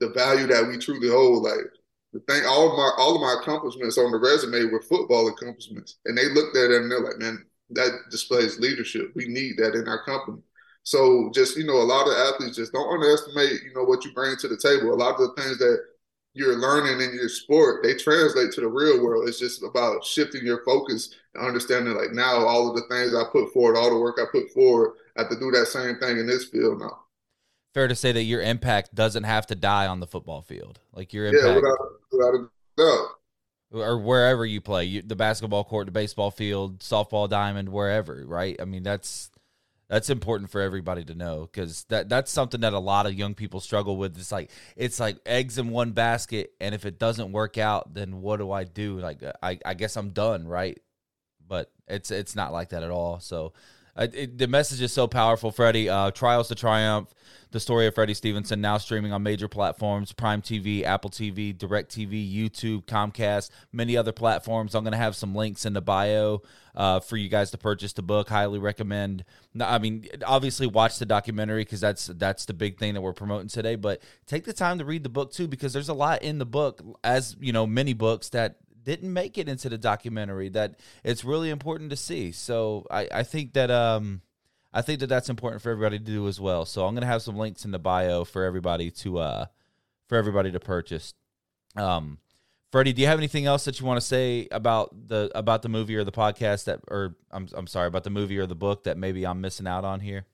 the 0.02 0.10
value 0.10 0.46
that 0.48 0.68
we 0.68 0.78
truly 0.78 1.10
hold. 1.10 1.44
Like 1.44 1.72
the 2.14 2.20
thing, 2.28 2.44
all 2.46 2.70
of 2.70 2.78
my 2.78 2.92
all 2.98 3.16
of 3.16 3.22
my 3.22 3.42
accomplishments 3.42 3.98
on 3.98 4.12
the 4.12 4.20
resume 4.20 4.70
were 4.72 4.82
football 4.82 5.30
accomplishments, 5.30 5.98
and 6.06 6.18
they 6.18 6.28
looked 6.30 6.58
at 6.58 6.70
it 6.70 6.82
and 6.82 6.92
they're 6.92 7.00
like, 7.00 7.18
man, 7.18 7.46
that 7.72 7.92
displays 8.12 8.60
leadership. 8.60 9.12
We 9.16 9.28
need 9.28 9.58
that 9.58 9.74
in 9.74 9.88
our 9.88 10.04
company. 10.04 10.40
So 10.84 11.32
just 11.34 11.58
you 11.58 11.66
know, 11.66 11.78
a 11.78 11.88
lot 11.88 12.08
of 12.08 12.14
athletes 12.14 12.58
just 12.58 12.74
don't 12.74 12.92
underestimate 12.94 13.64
you 13.64 13.74
know 13.74 13.86
what 13.86 14.04
you 14.04 14.12
bring 14.14 14.36
to 14.38 14.48
the 14.50 14.58
table. 14.58 14.94
A 14.94 14.96
lot 14.96 15.20
of 15.20 15.34
the 15.34 15.42
things 15.42 15.58
that 15.60 15.80
you're 16.34 16.58
learning 16.58 17.02
in 17.02 17.14
your 17.14 17.30
sport, 17.30 17.84
they 17.84 17.94
translate 17.94 18.52
to 18.54 18.62
the 18.62 18.68
real 18.68 19.04
world. 19.04 19.28
It's 19.28 19.40
just 19.40 19.64
about 19.64 20.06
shifting 20.06 20.46
your 20.46 20.64
focus 20.64 21.14
and 21.36 21.46
understanding 21.46 21.96
like 21.96 22.12
now 22.12 22.46
all 22.46 22.70
of 22.70 22.76
the 22.76 22.88
things 22.90 23.14
I 23.14 23.24
put 23.32 23.54
forward, 23.54 23.78
all 23.78 23.90
the 23.90 24.00
work 24.00 24.18
I 24.20 24.26
put 24.32 24.50
forward, 24.52 24.94
I 25.18 25.22
have 25.22 25.32
to 25.32 25.40
do 25.40 25.52
that 25.52 25.68
same 25.68 25.98
thing 26.00 26.20
in 26.20 26.28
this 26.28 26.46
field 26.46 26.80
now. 26.80 27.01
Fair 27.74 27.88
to 27.88 27.96
say 27.96 28.12
that 28.12 28.24
your 28.24 28.42
impact 28.42 28.94
doesn't 28.94 29.24
have 29.24 29.48
to 29.48 29.56
die 29.56 29.88
on 29.88 30.00
the 30.00 30.08
football 30.08 30.42
field. 30.42 30.80
Like 30.94 31.14
your 31.14 31.28
impact, 31.28 31.46
yeah, 31.46 31.56
without, 31.56 31.78
without 32.12 32.34
a 32.34 32.50
doubt. 32.78 33.08
Or 33.74 33.98
wherever 33.98 34.46
you 34.46 34.60
play, 34.60 34.84
you, 34.86 35.02
the 35.02 35.16
basketball 35.16 35.64
court, 35.64 35.86
the 35.86 35.94
baseball 35.94 36.30
field, 36.30 36.80
softball 36.80 37.30
diamond, 37.30 37.70
wherever, 37.70 38.26
right? 38.28 38.58
I 38.60 38.66
mean, 38.66 38.84
that's 38.84 39.32
that's 39.92 40.10
important 40.10 40.50
for 40.50 40.62
everybody 40.62 41.04
to 41.04 41.16
know 41.16 41.50
because 41.52 41.84
that 41.90 42.08
that's 42.08 42.32
something 42.32 42.62
that 42.62 42.72
a 42.72 42.80
lot 42.80 43.06
of 43.06 43.14
young 43.14 43.34
people 43.34 43.60
struggle 43.60 43.98
with. 43.98 44.18
It's 44.18 44.32
like 44.32 44.50
it's 44.78 45.00
like 45.00 45.18
eggs 45.26 45.58
in 45.58 45.70
one 45.70 45.92
basket, 45.92 46.52
and 46.60 46.74
if 46.74 46.86
it 46.86 46.98
doesn't 46.98 47.32
work 47.32 47.58
out, 47.58 47.94
then 47.94 48.22
what 48.22 48.38
do 48.38 48.52
I 48.52 48.64
do? 48.64 49.00
Like 49.00 49.22
I, 49.44 49.60
I 49.66 49.74
guess 49.74 49.98
I'm 49.98 50.12
done, 50.12 50.48
right? 50.48 50.80
But 51.46 51.72
it's 51.88 52.10
it's 52.10 52.38
not 52.38 52.54
like 52.54 52.70
that 52.70 52.84
at 52.84 52.90
all. 52.90 53.20
So 53.20 53.52
uh, 53.96 54.08
it, 54.14 54.38
the 54.38 54.48
message 54.48 54.82
is 54.82 54.94
so 54.94 55.08
powerful, 55.08 55.52
Freddie. 55.52 55.90
Uh, 55.90 56.12
Trials 56.12 56.48
to 56.48 56.56
Triumph, 56.56 57.14
the 57.52 57.60
story 57.60 57.88
of 57.88 57.96
Freddie 57.96 58.14
Stevenson, 58.14 58.62
now 58.62 58.78
streaming 58.78 59.12
on 59.12 59.24
major 59.24 59.48
platforms 59.48 60.14
Prime 60.14 60.42
TV, 60.42 60.84
Apple 60.84 61.10
TV, 61.10 61.58
Direct 61.58 61.92
TV, 61.92 62.34
YouTube, 62.34 62.86
Comcast, 62.86 63.50
many 63.72 63.98
other 63.98 64.12
platforms. 64.12 64.76
I'm 64.76 64.84
going 64.84 64.94
to 64.94 64.98
have 64.98 65.16
some 65.16 65.36
links 65.36 65.66
in 65.66 65.74
the 65.74 65.82
bio 65.82 66.42
uh, 66.76 67.02
for 67.02 67.18
you 67.18 67.28
guys 67.28 67.52
to 67.52 67.58
purchase 67.58 67.94
the 67.94 68.02
book. 68.02 68.30
Highly 68.30 68.60
recommend. 68.60 69.26
I 69.60 69.78
mean, 69.80 70.08
obviously, 70.26 70.68
watch 70.68 70.98
the 70.98 71.06
documentary 71.06 71.64
because 71.64 71.82
that's 71.82 72.08
that's 72.08 72.46
the 72.46 72.54
big 72.54 72.78
thing 72.78 72.94
that 72.94 73.02
we're 73.02 73.14
promoting 73.14 73.50
today. 73.50 73.76
But 73.76 74.02
take 74.26 74.46
the 74.46 74.54
time 74.54 74.78
to 74.78 74.86
read 74.86 75.04
the 75.04 75.10
book 75.10 75.32
too, 75.34 75.48
because 75.48 75.74
there's 75.74 75.90
a 75.90 75.94
lot 75.94 76.24
in 76.24 76.38
the 76.38 76.46
book, 76.46 76.82
as 77.04 77.36
you 77.40 77.52
know, 77.52 77.68
many 77.68 77.94
books 77.94 78.30
that 78.30 78.56
didn't 78.84 79.12
make 79.12 79.38
it 79.38 79.48
into 79.48 79.70
the 79.70 79.78
documentary 79.78 80.50
that 80.50 80.80
it's 81.04 81.24
really 81.24 81.50
important 81.50 81.90
to 81.90 81.96
see. 81.96 82.32
So 82.32 82.86
I, 82.90 83.08
I 83.12 83.24
think 83.24 83.54
that 83.54 83.72
um 83.72 84.22
I 84.74 84.82
think 84.82 85.00
that 85.02 85.08
that's 85.08 85.30
important 85.30 85.62
for 85.62 85.70
everybody 85.70 86.00
to 86.00 86.06
do 86.06 86.28
as 86.28 86.40
well. 86.40 86.66
So 86.66 86.86
I'm 86.86 86.94
gonna 86.94 87.06
have 87.06 87.22
some 87.22 87.38
links 87.38 87.66
in 87.66 87.72
the 87.72 87.80
bio 87.80 88.24
for 88.24 88.44
everybody 88.44 88.92
to 88.92 89.20
uh 89.20 89.46
for 90.08 90.18
everybody 90.18 90.52
to 90.52 90.60
purchase. 90.60 91.14
Um, 91.76 92.18
Freddie, 92.72 92.94
do 92.94 93.02
you 93.02 93.08
have 93.08 93.18
anything 93.18 93.46
else 93.46 93.66
that 93.66 93.80
you 93.80 93.86
want 93.86 94.00
to 94.00 94.06
say 94.06 94.48
about 94.50 95.08
the 95.08 95.30
about 95.36 95.62
the 95.62 95.70
movie 95.70 95.96
or 95.96 96.06
the 96.06 96.12
podcast 96.12 96.66
that, 96.66 96.80
or 96.88 97.16
I'm 97.30 97.50
I'm 97.54 97.68
sorry 97.68 97.88
about 97.88 98.06
the 98.06 98.10
movie 98.10 98.38
or 98.38 98.46
the 98.46 98.56
book 98.56 98.86
that 98.86 98.98
maybe 98.98 99.26
I'm 99.26 99.42
missing 99.42 99.68
out 99.68 99.84
on 99.84 100.00
here? 100.00 100.26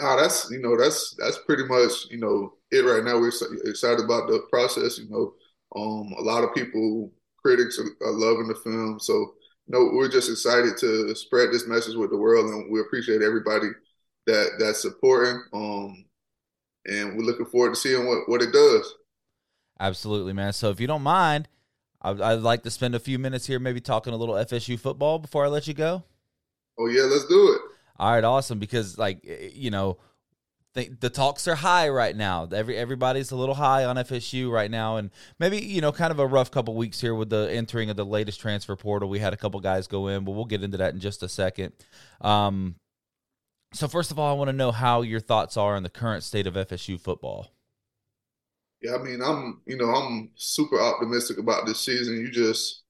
No, 0.00 0.20
that's 0.20 0.50
you 0.50 0.60
know 0.60 0.76
that's 0.76 1.14
that's 1.18 1.38
pretty 1.46 1.64
much 1.64 2.10
you 2.10 2.18
know 2.18 2.54
it 2.72 2.84
right 2.84 3.04
now. 3.04 3.20
We're 3.20 3.32
excited 3.64 4.04
about 4.04 4.28
the 4.28 4.44
process. 4.50 4.98
You 4.98 5.08
know, 5.08 5.34
um, 5.76 6.12
a 6.18 6.22
lot 6.22 6.42
of 6.42 6.54
people 6.54 7.12
critics 7.42 7.78
are, 7.78 8.06
are 8.06 8.12
loving 8.12 8.48
the 8.48 8.54
film. 8.54 8.98
So, 9.00 9.34
no, 9.68 9.90
we're 9.92 10.08
just 10.08 10.30
excited 10.30 10.76
to 10.78 11.14
spread 11.14 11.50
this 11.52 11.66
message 11.66 11.96
with 11.96 12.10
the 12.10 12.16
world, 12.16 12.50
and 12.50 12.70
we 12.70 12.80
appreciate 12.80 13.22
everybody 13.22 13.68
that 14.26 14.52
that's 14.58 14.82
supporting. 14.82 15.42
Um, 15.52 16.04
and 16.86 17.16
we're 17.16 17.24
looking 17.24 17.46
forward 17.46 17.74
to 17.74 17.80
seeing 17.80 18.06
what 18.06 18.28
what 18.28 18.42
it 18.42 18.52
does. 18.52 18.94
Absolutely, 19.78 20.32
man. 20.32 20.52
So, 20.52 20.70
if 20.70 20.80
you 20.80 20.86
don't 20.86 21.02
mind, 21.02 21.48
I'd, 22.02 22.20
I'd 22.20 22.40
like 22.40 22.62
to 22.62 22.70
spend 22.70 22.94
a 22.94 23.00
few 23.00 23.18
minutes 23.18 23.46
here, 23.46 23.58
maybe 23.58 23.80
talking 23.80 24.12
a 24.12 24.16
little 24.16 24.34
FSU 24.34 24.78
football 24.78 25.18
before 25.18 25.44
I 25.44 25.48
let 25.48 25.66
you 25.66 25.74
go. 25.74 26.04
Oh 26.78 26.86
yeah, 26.86 27.02
let's 27.02 27.26
do 27.26 27.52
it. 27.52 27.60
All 27.98 28.12
right, 28.12 28.24
awesome. 28.24 28.58
Because 28.58 28.96
like 28.96 29.20
you 29.24 29.70
know, 29.70 29.98
the, 30.74 30.88
the 31.00 31.10
talks 31.10 31.48
are 31.48 31.56
high 31.56 31.88
right 31.88 32.14
now. 32.14 32.48
Every 32.52 32.76
everybody's 32.76 33.30
a 33.32 33.36
little 33.36 33.56
high 33.56 33.84
on 33.84 33.96
FSU 33.96 34.50
right 34.50 34.70
now, 34.70 34.96
and 34.96 35.10
maybe 35.38 35.58
you 35.58 35.80
know, 35.80 35.90
kind 35.90 36.12
of 36.12 36.18
a 36.18 36.26
rough 36.26 36.50
couple 36.50 36.76
weeks 36.76 37.00
here 37.00 37.14
with 37.14 37.30
the 37.30 37.50
entering 37.50 37.90
of 37.90 37.96
the 37.96 38.04
latest 38.04 38.40
transfer 38.40 38.76
portal. 38.76 39.08
We 39.08 39.18
had 39.18 39.32
a 39.32 39.36
couple 39.36 39.58
guys 39.60 39.88
go 39.88 40.06
in, 40.08 40.24
but 40.24 40.32
we'll 40.32 40.44
get 40.44 40.62
into 40.62 40.76
that 40.76 40.94
in 40.94 41.00
just 41.00 41.22
a 41.22 41.28
second. 41.28 41.72
Um, 42.20 42.76
so 43.72 43.88
first 43.88 44.10
of 44.10 44.18
all, 44.18 44.30
I 44.30 44.36
want 44.36 44.48
to 44.48 44.56
know 44.56 44.70
how 44.70 45.02
your 45.02 45.20
thoughts 45.20 45.56
are 45.56 45.74
on 45.74 45.82
the 45.82 45.90
current 45.90 46.22
state 46.22 46.46
of 46.46 46.54
FSU 46.54 47.00
football. 47.00 47.48
Yeah, 48.80 48.94
I 48.94 48.98
mean, 48.98 49.20
I'm 49.22 49.62
you 49.66 49.76
know 49.76 49.90
I'm 49.90 50.30
super 50.36 50.80
optimistic 50.80 51.38
about 51.38 51.66
this 51.66 51.80
season. 51.80 52.16
You 52.16 52.30
just 52.30 52.82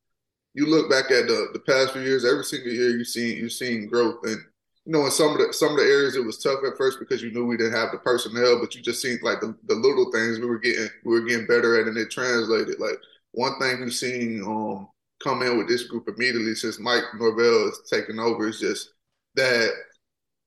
you 0.52 0.66
look 0.66 0.90
back 0.90 1.10
at 1.10 1.26
the 1.26 1.48
the 1.54 1.60
past 1.60 1.92
few 1.92 2.02
years, 2.02 2.26
every 2.26 2.44
single 2.44 2.72
year 2.72 2.90
you've 2.90 3.06
seen 3.06 3.38
you've 3.38 3.52
seen 3.52 3.88
growth, 3.88 4.18
and 4.24 4.38
you 4.86 4.92
know, 4.92 5.04
in 5.04 5.10
some 5.10 5.32
of 5.32 5.38
the 5.38 5.52
some 5.52 5.70
of 5.70 5.76
the 5.76 5.84
areas 5.84 6.16
it 6.16 6.24
was 6.24 6.38
tough 6.38 6.60
at 6.66 6.76
first 6.76 6.98
because 6.98 7.22
you 7.22 7.30
knew 7.32 7.44
we 7.46 7.56
didn't 7.56 7.74
have 7.74 7.92
the 7.92 7.98
personnel, 7.98 8.58
but 8.60 8.74
you 8.74 8.80
just 8.82 9.02
seen 9.02 9.18
like 9.22 9.40
the, 9.40 9.54
the 9.66 9.74
little 9.74 10.10
things 10.10 10.38
we 10.38 10.46
were 10.46 10.58
getting 10.58 10.88
we 11.04 11.20
were 11.20 11.26
getting 11.26 11.46
better 11.46 11.80
at, 11.80 11.86
and 11.86 11.96
it 11.96 12.10
translated. 12.10 12.80
Like 12.80 12.98
one 13.32 13.58
thing 13.60 13.80
we've 13.80 13.92
seen 13.94 14.42
um, 14.42 14.88
come 15.22 15.42
in 15.42 15.58
with 15.58 15.68
this 15.68 15.84
group 15.84 16.08
immediately 16.08 16.54
since 16.54 16.80
Mike 16.80 17.04
Norvell 17.18 17.68
is 17.68 17.82
taking 17.90 18.18
over 18.18 18.48
is 18.48 18.58
just 18.58 18.90
that 19.34 19.70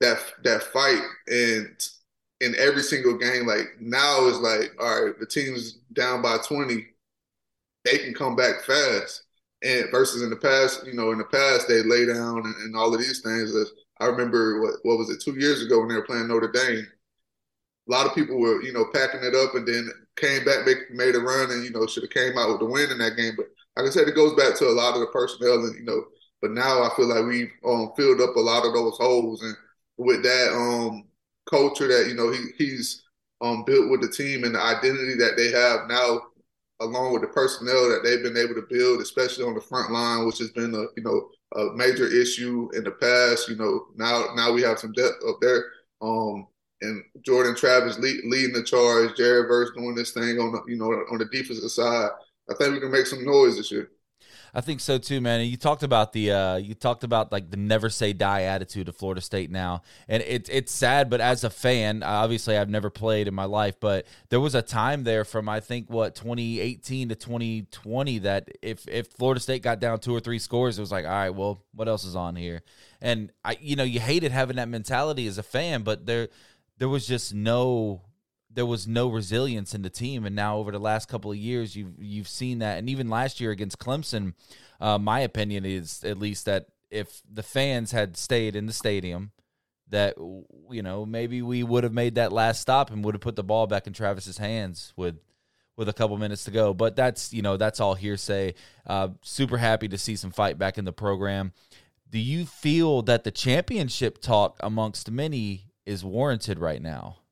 that 0.01 0.19
that 0.43 0.63
fight 0.63 1.01
and 1.27 1.77
in 2.41 2.55
every 2.57 2.81
single 2.81 3.17
game. 3.17 3.45
Like 3.45 3.67
now 3.79 4.25
is 4.27 4.39
like 4.39 4.71
all 4.79 5.05
right, 5.05 5.19
the 5.19 5.27
team's 5.27 5.79
down 5.93 6.21
by 6.21 6.37
twenty, 6.45 6.87
they 7.85 7.99
can 7.99 8.13
come 8.13 8.35
back 8.35 8.63
fast. 8.63 9.23
And 9.61 9.85
versus 9.91 10.21
in 10.21 10.29
the 10.29 10.35
past, 10.35 10.85
you 10.85 10.93
know, 10.93 11.11
in 11.11 11.19
the 11.19 11.23
past 11.23 11.67
they 11.69 11.83
lay 11.83 12.05
down 12.05 12.39
and, 12.39 12.55
and 12.63 12.75
all 12.75 12.93
of 12.93 12.99
these 12.99 13.21
things. 13.21 13.53
I 13.99 14.05
remember 14.07 14.61
what 14.61 14.73
what 14.83 14.97
was 14.97 15.09
it 15.09 15.21
two 15.21 15.39
years 15.39 15.63
ago 15.63 15.79
when 15.79 15.89
they 15.89 15.95
were 15.95 16.05
playing 16.05 16.27
Notre 16.27 16.51
Dame. 16.51 16.87
A 17.87 17.91
lot 17.91 18.05
of 18.05 18.15
people 18.15 18.39
were 18.39 18.61
you 18.61 18.73
know 18.73 18.85
packing 18.93 19.23
it 19.23 19.35
up 19.35 19.55
and 19.55 19.67
then 19.67 19.89
came 20.15 20.45
back, 20.45 20.65
make, 20.65 20.91
made 20.91 21.15
a 21.15 21.19
run, 21.19 21.51
and 21.51 21.63
you 21.63 21.71
know 21.71 21.85
should 21.87 22.03
have 22.03 22.11
came 22.11 22.37
out 22.37 22.49
with 22.49 22.59
the 22.59 22.65
win 22.65 22.91
in 22.91 22.97
that 22.99 23.17
game. 23.17 23.33
But 23.35 23.47
like 23.75 23.87
I 23.87 23.89
said, 23.89 24.07
it 24.07 24.15
goes 24.15 24.33
back 24.35 24.55
to 24.57 24.67
a 24.67 24.71
lot 24.71 24.95
of 24.95 25.01
the 25.01 25.07
personnel 25.07 25.65
and 25.65 25.75
you 25.75 25.85
know. 25.85 26.05
But 26.41 26.51
now 26.51 26.83
I 26.83 26.89
feel 26.95 27.07
like 27.07 27.25
we've 27.25 27.51
um, 27.65 27.93
filled 27.95 28.19
up 28.19 28.35
a 28.35 28.39
lot 28.39 28.65
of 28.65 28.73
those 28.73 28.97
holes, 28.97 29.41
and 29.43 29.55
with 29.97 30.23
that 30.23 30.53
um, 30.53 31.05
culture 31.49 31.87
that 31.87 32.07
you 32.07 32.15
know 32.15 32.31
he, 32.31 32.39
he's 32.57 33.03
um, 33.41 33.63
built 33.65 33.89
with 33.89 34.01
the 34.01 34.09
team 34.09 34.43
and 34.43 34.55
the 34.55 34.61
identity 34.61 35.15
that 35.15 35.35
they 35.37 35.51
have 35.51 35.87
now, 35.87 36.21
along 36.81 37.13
with 37.13 37.21
the 37.21 37.27
personnel 37.27 37.89
that 37.89 38.01
they've 38.03 38.23
been 38.23 38.37
able 38.37 38.55
to 38.55 38.67
build, 38.69 39.01
especially 39.01 39.45
on 39.45 39.53
the 39.53 39.61
front 39.61 39.91
line, 39.91 40.25
which 40.25 40.39
has 40.39 40.49
been 40.51 40.73
a 40.73 40.83
you 40.97 41.03
know 41.03 41.29
a 41.55 41.73
major 41.75 42.07
issue 42.07 42.69
in 42.73 42.83
the 42.83 42.91
past. 42.91 43.47
You 43.49 43.55
know, 43.55 43.87
now 43.95 44.27
now 44.35 44.51
we 44.51 44.61
have 44.63 44.79
some 44.79 44.93
depth 44.93 45.23
up 45.27 45.37
there. 45.41 45.65
Um, 46.01 46.47
and 46.81 47.03
Jordan 47.21 47.55
Travis 47.55 47.97
lead, 47.97 48.21
leading 48.25 48.53
the 48.53 48.63
charge, 48.63 49.15
Jared 49.15 49.47
Verse 49.47 49.71
doing 49.75 49.95
this 49.95 50.11
thing 50.11 50.39
on 50.39 50.51
the 50.51 50.61
you 50.67 50.77
know 50.77 50.91
on 51.11 51.17
the 51.17 51.25
defensive 51.25 51.71
side. 51.71 52.09
I 52.49 52.53
think 52.55 52.73
we 52.73 52.79
can 52.79 52.91
make 52.91 53.05
some 53.05 53.25
noise 53.25 53.55
this 53.55 53.71
year. 53.71 53.89
I 54.55 54.61
think 54.61 54.81
so 54.81 54.99
too, 54.99 55.19
man. 55.19 55.41
And 55.41 55.49
you 55.49 55.57
talked 55.57 55.81
about 55.81 56.13
the 56.13 56.31
uh, 56.31 56.55
you 56.57 56.75
talked 56.75 57.03
about 57.03 57.31
like 57.31 57.49
the 57.49 57.57
never 57.57 57.89
say 57.89 58.13
die 58.13 58.43
attitude 58.43 58.87
of 58.87 58.95
Florida 58.95 59.19
State 59.19 59.49
now, 59.49 59.81
and 60.07 60.21
it's 60.21 60.47
it's 60.47 60.71
sad. 60.71 61.09
But 61.09 61.21
as 61.21 61.43
a 61.43 61.49
fan, 61.49 62.03
obviously 62.03 62.55
I've 62.55 62.69
never 62.69 62.91
played 62.91 63.27
in 63.27 63.33
my 63.33 63.45
life, 63.45 63.79
but 63.79 64.05
there 64.29 64.39
was 64.39 64.53
a 64.53 64.61
time 64.61 65.03
there 65.05 65.25
from 65.25 65.49
I 65.49 65.59
think 65.59 65.89
what 65.89 66.13
2018 66.13 67.09
to 67.09 67.15
2020 67.15 68.19
that 68.19 68.49
if 68.61 68.87
if 68.87 69.07
Florida 69.07 69.39
State 69.39 69.63
got 69.63 69.79
down 69.79 69.99
two 69.99 70.15
or 70.15 70.19
three 70.19 70.39
scores, 70.39 70.77
it 70.77 70.81
was 70.81 70.91
like, 70.91 71.05
all 71.05 71.11
right, 71.11 71.31
well, 71.31 71.63
what 71.73 71.87
else 71.87 72.03
is 72.05 72.15
on 72.15 72.35
here? 72.35 72.61
And 73.01 73.31
I, 73.43 73.57
you 73.59 73.75
know, 73.75 73.83
you 73.83 73.99
hated 73.99 74.31
having 74.31 74.57
that 74.57 74.69
mentality 74.69 75.25
as 75.25 75.39
a 75.39 75.43
fan, 75.43 75.81
but 75.81 76.05
there 76.05 76.29
there 76.77 76.89
was 76.89 77.07
just 77.07 77.33
no 77.33 78.01
there 78.53 78.65
was 78.65 78.87
no 78.87 79.09
resilience 79.09 79.73
in 79.73 79.81
the 79.81 79.89
team, 79.89 80.25
and 80.25 80.35
now 80.35 80.57
over 80.57 80.71
the 80.71 80.79
last 80.79 81.07
couple 81.07 81.31
of 81.31 81.37
years, 81.37 81.75
you've 81.75 81.93
you've 81.99 82.27
seen 82.27 82.59
that, 82.59 82.77
and 82.77 82.89
even 82.89 83.09
last 83.09 83.41
year 83.41 83.51
against 83.51 83.79
Clemson, 83.79 84.33
uh, 84.79 84.97
my 84.97 85.19
opinion 85.19 85.65
is 85.65 86.03
at 86.03 86.17
least 86.17 86.45
that 86.45 86.67
if 86.91 87.21
the 87.31 87.43
fans 87.43 87.91
had 87.91 88.15
stayed 88.15 88.55
in 88.55 88.65
the 88.65 88.73
stadium, 88.73 89.31
that 89.89 90.15
you 90.17 90.81
know 90.83 91.05
maybe 91.05 91.41
we 91.41 91.63
would 91.63 91.83
have 91.83 91.93
made 91.93 92.15
that 92.15 92.31
last 92.31 92.61
stop 92.61 92.91
and 92.91 93.03
would 93.03 93.15
have 93.15 93.21
put 93.21 93.35
the 93.35 93.43
ball 93.43 93.67
back 93.67 93.87
in 93.87 93.93
Travis's 93.93 94.37
hands 94.37 94.93
with 94.95 95.19
with 95.75 95.89
a 95.89 95.93
couple 95.93 96.17
minutes 96.17 96.43
to 96.45 96.51
go. 96.51 96.73
But 96.73 96.95
that's 96.95 97.33
you 97.33 97.41
know 97.41 97.57
that's 97.57 97.79
all 97.79 97.95
hearsay. 97.95 98.53
Uh, 98.85 99.09
super 99.21 99.57
happy 99.57 99.87
to 99.87 99.97
see 99.97 100.15
some 100.15 100.31
fight 100.31 100.57
back 100.57 100.77
in 100.77 100.85
the 100.85 100.93
program. 100.93 101.53
Do 102.09 102.19
you 102.19 102.45
feel 102.45 103.01
that 103.03 103.23
the 103.23 103.31
championship 103.31 104.19
talk 104.19 104.57
amongst 104.59 105.09
many 105.09 105.71
is 105.85 106.03
warranted 106.03 106.59
right 106.59 106.81
now? 106.81 107.22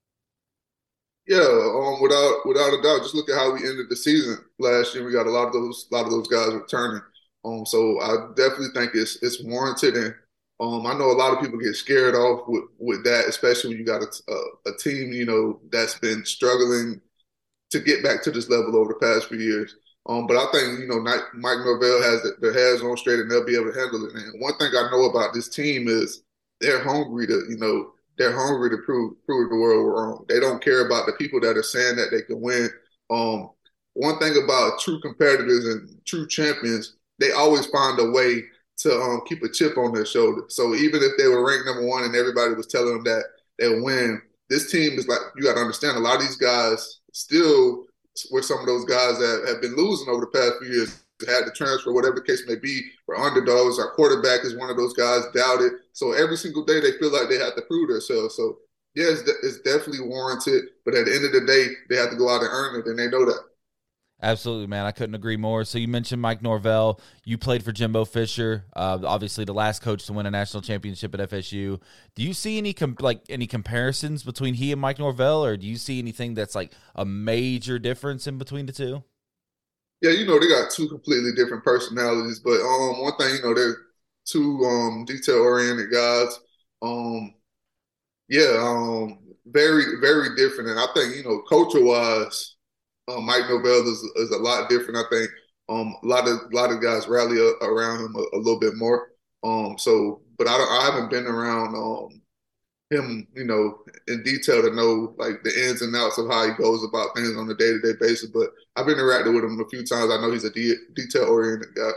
Yeah, 1.27 1.37
um, 1.39 2.01
without 2.01 2.41
without 2.45 2.73
a 2.73 2.81
doubt. 2.81 3.03
Just 3.03 3.13
look 3.15 3.29
at 3.29 3.37
how 3.37 3.53
we 3.53 3.59
ended 3.67 3.87
the 3.89 3.95
season 3.95 4.37
last 4.59 4.93
year. 4.95 5.05
We 5.05 5.11
got 5.13 5.27
a 5.27 5.29
lot 5.31 5.47
of 5.47 5.53
those 5.53 5.87
a 5.91 5.95
lot 5.95 6.05
of 6.05 6.11
those 6.11 6.27
guys 6.27 6.53
returning. 6.53 7.01
Um, 7.45 7.65
so 7.65 7.99
I 8.01 8.29
definitely 8.35 8.69
think 8.73 8.91
it's 8.95 9.17
it's 9.21 9.41
warranted, 9.43 9.95
and 9.95 10.15
um, 10.59 10.85
I 10.87 10.93
know 10.97 11.11
a 11.11 11.13
lot 11.17 11.33
of 11.33 11.39
people 11.41 11.59
get 11.59 11.75
scared 11.75 12.15
off 12.15 12.47
with, 12.47 12.63
with 12.79 13.03
that, 13.05 13.25
especially 13.27 13.69
when 13.71 13.79
you 13.79 13.85
got 13.85 14.01
a, 14.03 14.31
a, 14.31 14.71
a 14.73 14.77
team 14.77 15.13
you 15.13 15.25
know 15.25 15.59
that's 15.71 15.97
been 15.99 16.25
struggling 16.25 17.01
to 17.71 17.79
get 17.79 18.03
back 18.03 18.23
to 18.23 18.31
this 18.31 18.49
level 18.49 18.75
over 18.75 18.93
the 18.93 18.99
past 19.05 19.27
few 19.29 19.39
years. 19.39 19.75
Um, 20.07 20.27
but 20.27 20.37
I 20.37 20.51
think 20.51 20.79
you 20.79 20.87
know 20.87 20.99
Mike 20.99 21.21
Norvell 21.35 22.01
has 22.01 22.21
their 22.41 22.53
heads 22.53 22.81
on 22.81 22.97
straight 22.97 23.19
and 23.19 23.29
they'll 23.29 23.45
be 23.45 23.55
able 23.55 23.71
to 23.71 23.79
handle 23.79 24.05
it. 24.07 24.15
And 24.15 24.41
one 24.41 24.57
thing 24.57 24.71
I 24.75 24.89
know 24.91 25.05
about 25.05 25.33
this 25.33 25.47
team 25.49 25.87
is 25.87 26.23
they're 26.59 26.83
hungry 26.83 27.27
to 27.27 27.45
you 27.49 27.57
know 27.57 27.93
they're 28.17 28.35
hungry 28.35 28.69
to 28.69 28.77
prove 28.85 29.13
prove 29.25 29.49
the 29.49 29.55
world 29.55 29.87
wrong. 29.87 30.25
They 30.27 30.39
don't 30.39 30.63
care 30.63 30.85
about 30.85 31.05
the 31.05 31.13
people 31.13 31.39
that 31.41 31.57
are 31.57 31.63
saying 31.63 31.95
that 31.95 32.09
they 32.11 32.21
can 32.21 32.41
win. 32.41 32.69
Um, 33.09 33.51
one 33.93 34.19
thing 34.19 34.41
about 34.43 34.79
true 34.79 34.99
competitors 35.01 35.65
and 35.65 36.05
true 36.05 36.27
champions, 36.27 36.95
they 37.19 37.31
always 37.31 37.65
find 37.67 37.99
a 37.99 38.11
way 38.11 38.43
to 38.77 38.93
um, 38.93 39.21
keep 39.27 39.43
a 39.43 39.49
chip 39.49 39.77
on 39.77 39.93
their 39.93 40.05
shoulder. 40.05 40.43
So 40.47 40.75
even 40.75 41.01
if 41.03 41.11
they 41.17 41.27
were 41.27 41.45
ranked 41.45 41.65
number 41.65 41.85
one 41.85 42.03
and 42.03 42.15
everybody 42.15 42.53
was 42.53 42.67
telling 42.67 42.93
them 42.93 43.03
that 43.03 43.23
they'll 43.59 43.83
win, 43.83 44.21
this 44.49 44.71
team 44.71 44.97
is 44.97 45.07
like 45.07 45.19
you 45.35 45.43
got 45.43 45.55
to 45.55 45.61
understand. 45.61 45.97
A 45.97 45.99
lot 45.99 46.15
of 46.15 46.21
these 46.21 46.37
guys 46.37 46.99
still 47.13 47.85
were 48.31 48.41
some 48.41 48.59
of 48.59 48.65
those 48.65 48.85
guys 48.85 49.17
that 49.17 49.45
have 49.47 49.61
been 49.61 49.75
losing 49.75 50.09
over 50.09 50.21
the 50.21 50.27
past 50.27 50.53
few 50.61 50.73
years. 50.73 51.03
Had 51.27 51.45
to 51.45 51.51
transfer, 51.51 51.93
whatever 51.93 52.15
the 52.15 52.21
case 52.23 52.43
may 52.47 52.55
be, 52.55 52.81
for 53.05 53.17
underdogs. 53.17 53.79
Our 53.79 53.91
quarterback 53.91 54.43
is 54.43 54.55
one 54.55 54.69
of 54.69 54.77
those 54.77 54.93
guys, 54.93 55.23
doubted. 55.33 55.73
So 55.93 56.13
every 56.13 56.37
single 56.37 56.65
day 56.65 56.79
they 56.79 56.97
feel 56.99 57.11
like 57.11 57.29
they 57.29 57.39
have 57.39 57.55
to 57.55 57.61
prove 57.63 57.89
themselves. 57.89 58.35
So 58.35 58.57
yes, 58.95 59.21
yeah, 59.25 59.33
it's, 59.41 59.45
it's 59.45 59.61
definitely 59.61 60.07
warranted. 60.07 60.63
But 60.85 60.95
at 60.95 61.05
the 61.05 61.15
end 61.15 61.25
of 61.25 61.31
the 61.31 61.45
day, 61.45 61.67
they 61.89 61.95
have 61.95 62.11
to 62.11 62.17
go 62.17 62.29
out 62.29 62.41
and 62.41 62.49
earn 62.51 62.79
it, 62.79 62.85
and 62.87 62.97
they 62.97 63.07
know 63.07 63.25
that. 63.25 63.41
Absolutely, 64.23 64.67
man. 64.67 64.85
I 64.85 64.91
couldn't 64.91 65.15
agree 65.15 65.37
more. 65.37 65.63
So 65.63 65.79
you 65.79 65.87
mentioned 65.87 66.21
Mike 66.21 66.43
Norvell. 66.43 67.01
You 67.25 67.39
played 67.39 67.63
for 67.63 67.71
Jimbo 67.71 68.05
Fisher, 68.05 68.65
uh, 68.75 68.99
obviously 69.03 69.45
the 69.45 69.53
last 69.53 69.81
coach 69.81 70.05
to 70.05 70.13
win 70.13 70.27
a 70.27 70.31
national 70.31 70.61
championship 70.61 71.15
at 71.15 71.29
FSU. 71.29 71.81
Do 72.15 72.23
you 72.23 72.33
see 72.33 72.59
any 72.59 72.73
com- 72.73 72.97
like 72.99 73.21
any 73.29 73.47
comparisons 73.47 74.21
between 74.21 74.53
he 74.53 74.71
and 74.71 74.79
Mike 74.79 74.99
Norvell, 74.99 75.43
or 75.43 75.57
do 75.57 75.65
you 75.65 75.77
see 75.77 75.97
anything 75.97 76.35
that's 76.35 76.53
like 76.53 76.71
a 76.93 77.03
major 77.03 77.79
difference 77.79 78.27
in 78.27 78.37
between 78.37 78.67
the 78.67 78.73
two? 78.73 79.03
Yeah, 80.01 80.11
you 80.11 80.25
know 80.25 80.39
they 80.39 80.47
got 80.47 80.71
two 80.71 80.87
completely 80.89 81.31
different 81.35 81.63
personalities, 81.63 82.39
but 82.39 82.59
um, 82.61 83.01
one 83.01 83.15
thing 83.17 83.35
you 83.35 83.41
know 83.43 83.53
they're 83.53 83.77
two 84.25 84.63
um 84.65 85.05
detail 85.05 85.35
oriented 85.37 85.91
guys. 85.91 86.39
Um, 86.81 87.35
yeah, 88.29 88.57
um, 88.59 89.19
very 89.47 89.99
very 90.01 90.35
different, 90.35 90.69
and 90.71 90.79
I 90.79 90.87
think 90.95 91.15
you 91.17 91.23
know 91.23 91.41
culture 91.49 91.83
wise 91.83 92.55
um, 93.09 93.25
Mike 93.25 93.49
Norvell 93.49 93.87
is, 93.91 93.99
is 94.17 94.31
a 94.31 94.37
lot 94.37 94.69
different. 94.69 94.97
I 94.97 95.09
think 95.11 95.31
um, 95.69 95.95
a 96.03 96.07
lot 96.07 96.27
of 96.27 96.39
a 96.51 96.55
lot 96.55 96.71
of 96.71 96.81
guys 96.81 97.07
rally 97.07 97.37
around 97.61 98.05
him 98.05 98.15
a, 98.15 98.37
a 98.37 98.39
little 98.39 98.59
bit 98.59 98.75
more. 98.77 99.09
Um, 99.43 99.77
so, 99.79 100.21
but 100.37 100.47
I, 100.47 100.53
I 100.55 100.91
haven't 100.91 101.11
been 101.11 101.27
around 101.27 101.75
um, 101.75 102.21
him, 102.91 103.27
you 103.33 103.45
know, 103.45 103.79
in 104.07 104.21
detail 104.23 104.61
to 104.61 104.75
know 104.75 105.15
like 105.17 105.41
the 105.43 105.69
ins 105.69 105.81
and 105.81 105.95
outs 105.95 106.17
of 106.17 106.29
how 106.29 106.45
he 106.45 106.53
goes 106.53 106.83
about 106.83 107.15
things 107.15 107.35
on 107.37 107.49
a 107.49 107.55
day 107.55 107.71
to 107.71 107.79
day 107.79 107.93
basis. 107.99 108.29
But 108.29 108.49
I've 108.75 108.87
interacted 108.87 109.33
with 109.33 109.43
him 109.43 109.59
a 109.59 109.69
few 109.69 109.85
times. 109.85 110.11
I 110.11 110.21
know 110.21 110.31
he's 110.31 110.43
a 110.43 110.51
de- 110.51 110.75
detail 110.93 111.23
oriented 111.23 111.73
guy. 111.73 111.91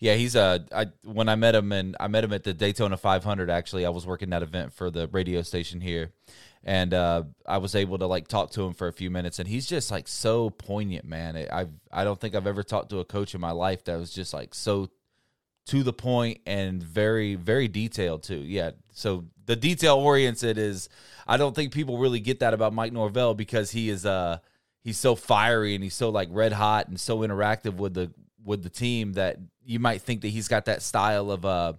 Yeah, 0.00 0.14
he's 0.14 0.34
a. 0.34 0.64
I 0.72 0.86
when 1.04 1.28
I 1.28 1.36
met 1.36 1.54
him 1.54 1.72
and 1.72 1.96
I 2.00 2.08
met 2.08 2.24
him 2.24 2.32
at 2.32 2.42
the 2.42 2.52
Daytona 2.52 2.96
500. 2.96 3.48
Actually, 3.48 3.86
I 3.86 3.90
was 3.90 4.06
working 4.06 4.30
that 4.30 4.42
event 4.42 4.72
for 4.72 4.90
the 4.90 5.06
radio 5.08 5.42
station 5.42 5.80
here, 5.80 6.12
and 6.64 6.92
uh, 6.92 7.22
I 7.46 7.58
was 7.58 7.74
able 7.74 7.98
to 7.98 8.06
like 8.06 8.28
talk 8.28 8.50
to 8.52 8.62
him 8.62 8.74
for 8.74 8.88
a 8.88 8.92
few 8.92 9.10
minutes, 9.10 9.38
and 9.38 9.48
he's 9.48 9.66
just 9.66 9.90
like 9.90 10.08
so 10.08 10.50
poignant, 10.50 11.04
man. 11.04 11.36
I 11.36 11.66
I 11.92 12.04
don't 12.04 12.20
think 12.20 12.34
I've 12.34 12.46
ever 12.46 12.62
talked 12.62 12.90
to 12.90 12.98
a 12.98 13.04
coach 13.04 13.34
in 13.34 13.40
my 13.40 13.52
life 13.52 13.84
that 13.84 13.96
was 13.96 14.10
just 14.10 14.34
like 14.34 14.54
so 14.54 14.90
to 15.66 15.82
the 15.82 15.92
point 15.92 16.40
and 16.46 16.82
very 16.82 17.34
very 17.34 17.68
detailed 17.68 18.22
too. 18.22 18.40
Yeah, 18.40 18.72
so 18.92 19.24
the 19.46 19.56
detail 19.56 19.96
oriented 19.96 20.58
is 20.58 20.88
I 21.26 21.36
don't 21.36 21.54
think 21.54 21.72
people 21.72 21.98
really 21.98 22.20
get 22.20 22.40
that 22.40 22.54
about 22.54 22.72
Mike 22.72 22.92
Norvell 22.92 23.34
because 23.34 23.70
he 23.70 23.88
is 23.88 24.04
uh 24.04 24.38
he's 24.82 24.98
so 24.98 25.14
fiery 25.14 25.74
and 25.74 25.82
he's 25.82 25.94
so 25.94 26.10
like 26.10 26.28
red 26.30 26.52
hot 26.52 26.88
and 26.88 27.00
so 27.00 27.18
interactive 27.18 27.76
with 27.76 27.94
the 27.94 28.12
with 28.44 28.62
the 28.62 28.70
team 28.70 29.14
that 29.14 29.38
you 29.64 29.78
might 29.78 30.02
think 30.02 30.20
that 30.20 30.28
he's 30.28 30.48
got 30.48 30.66
that 30.66 30.82
style 30.82 31.30
of 31.30 31.44
uh 31.44 31.72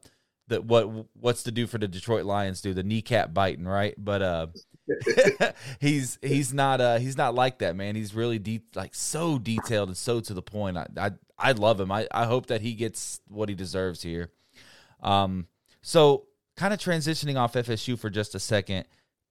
that 0.47 0.63
what 0.65 0.89
what's 1.13 1.43
to 1.43 1.51
do 1.51 1.67
for 1.67 1.77
the 1.77 1.87
Detroit 1.87 2.25
Lions 2.25 2.61
do 2.61 2.73
the 2.73 2.83
kneecap 2.83 3.33
biting 3.33 3.65
right? 3.65 3.93
But 3.97 4.21
uh 4.21 4.47
he's 5.79 6.17
he's 6.21 6.53
not 6.53 6.81
uh 6.81 6.97
he's 6.97 7.17
not 7.17 7.35
like 7.35 7.59
that 7.59 7.75
man. 7.75 7.95
He's 7.95 8.13
really 8.13 8.39
deep 8.39 8.75
like 8.75 8.95
so 8.95 9.37
detailed 9.37 9.89
and 9.89 9.97
so 9.97 10.19
to 10.21 10.33
the 10.33 10.41
point. 10.41 10.77
I 10.77 10.87
I, 10.97 11.11
I 11.37 11.51
love 11.51 11.79
him. 11.79 11.91
I, 11.91 12.07
I 12.11 12.25
hope 12.25 12.47
that 12.47 12.61
he 12.61 12.73
gets 12.73 13.19
what 13.27 13.49
he 13.49 13.55
deserves 13.55 14.01
here. 14.01 14.31
Um 15.01 15.47
so 15.81 16.25
kind 16.55 16.73
of 16.73 16.79
transitioning 16.79 17.35
off 17.35 17.53
FSU 17.53 17.97
for 17.97 18.09
just 18.09 18.33
a 18.35 18.39
second 18.39 18.85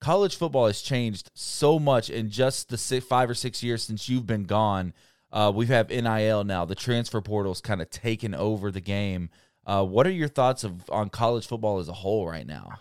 college 0.04 0.36
football 0.36 0.66
has 0.66 0.82
changed 0.82 1.30
so 1.32 1.78
much 1.78 2.10
in 2.10 2.28
just 2.28 2.68
the 2.68 2.76
six, 2.76 3.06
five 3.06 3.30
or 3.30 3.34
six 3.34 3.62
years 3.62 3.82
since 3.82 4.06
you've 4.06 4.26
been 4.26 4.44
gone. 4.44 4.92
Uh, 5.32 5.50
we 5.52 5.64
have 5.66 5.88
NIL 5.88 6.44
now. 6.44 6.66
The 6.66 6.74
transfer 6.74 7.22
portal's 7.22 7.62
kind 7.62 7.80
of 7.80 7.88
taken 7.88 8.34
over 8.34 8.70
the 8.70 8.82
game. 8.82 9.30
Uh, 9.66 9.82
what 9.82 10.06
are 10.06 10.10
your 10.10 10.28
thoughts 10.28 10.62
of 10.62 10.88
on 10.90 11.08
college 11.08 11.46
football 11.46 11.78
as 11.78 11.88
a 11.88 11.94
whole 11.94 12.28
right 12.28 12.46
now? 12.46 12.80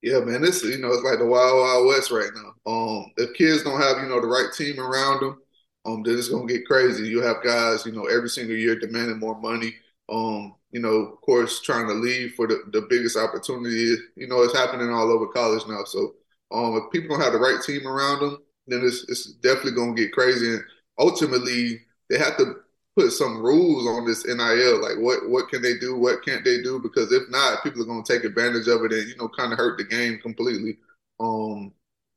Yeah, 0.00 0.20
man, 0.20 0.40
this 0.40 0.64
you 0.64 0.78
know 0.78 0.88
it's 0.88 1.04
like 1.04 1.18
the 1.18 1.26
wild 1.26 1.58
wild 1.58 1.86
west 1.86 2.10
right 2.10 2.30
now. 2.34 2.54
Um, 2.66 3.12
if 3.18 3.34
kids 3.34 3.62
don't 3.62 3.80
have 3.80 3.98
you 3.98 4.08
know 4.08 4.20
the 4.20 4.26
right 4.26 4.48
team 4.56 4.80
around 4.80 5.20
them, 5.20 5.41
um, 5.84 6.02
then 6.02 6.18
it's 6.18 6.28
gonna 6.28 6.46
get 6.46 6.66
crazy. 6.66 7.08
You 7.08 7.22
have 7.22 7.42
guys 7.42 7.84
you 7.86 7.92
know 7.92 8.06
every 8.06 8.28
single 8.28 8.56
year 8.56 8.78
demanding 8.78 9.18
more 9.18 9.38
money. 9.40 9.74
Um, 10.08 10.54
you 10.70 10.80
know, 10.80 10.88
of 10.90 11.20
course, 11.20 11.60
trying 11.60 11.86
to 11.88 11.94
leave 11.94 12.34
for 12.34 12.46
the, 12.46 12.62
the 12.72 12.86
biggest 12.88 13.16
opportunity. 13.16 13.96
You 14.16 14.26
know, 14.28 14.42
it's 14.42 14.56
happening 14.56 14.90
all 14.90 15.10
over 15.10 15.26
college 15.28 15.62
now. 15.68 15.84
So, 15.84 16.14
um, 16.50 16.76
if 16.76 16.90
people 16.92 17.16
don't 17.16 17.24
have 17.24 17.32
the 17.32 17.38
right 17.38 17.62
team 17.64 17.86
around 17.86 18.20
them, 18.20 18.38
then 18.66 18.82
it's 18.84 19.04
it's 19.08 19.32
definitely 19.34 19.72
gonna 19.72 19.94
get 19.94 20.12
crazy. 20.12 20.54
And 20.54 20.64
ultimately, 20.98 21.80
they 22.08 22.18
have 22.18 22.36
to 22.38 22.56
put 22.96 23.10
some 23.12 23.42
rules 23.42 23.86
on 23.86 24.06
this 24.06 24.24
NIL. 24.26 24.80
Like 24.82 24.98
what 24.98 25.28
what 25.28 25.48
can 25.48 25.62
they 25.62 25.78
do? 25.78 25.96
What 25.96 26.24
can't 26.24 26.44
they 26.44 26.62
do? 26.62 26.78
Because 26.80 27.12
if 27.12 27.28
not, 27.30 27.62
people 27.62 27.82
are 27.82 27.86
going 27.86 28.02
to 28.04 28.12
take 28.12 28.24
advantage 28.24 28.68
of 28.68 28.84
it 28.84 28.92
and 28.92 29.08
you 29.08 29.16
know 29.16 29.28
kind 29.28 29.52
of 29.52 29.58
hurt 29.58 29.78
the 29.78 29.84
game 29.84 30.18
completely. 30.22 30.78
Um, 31.20 31.72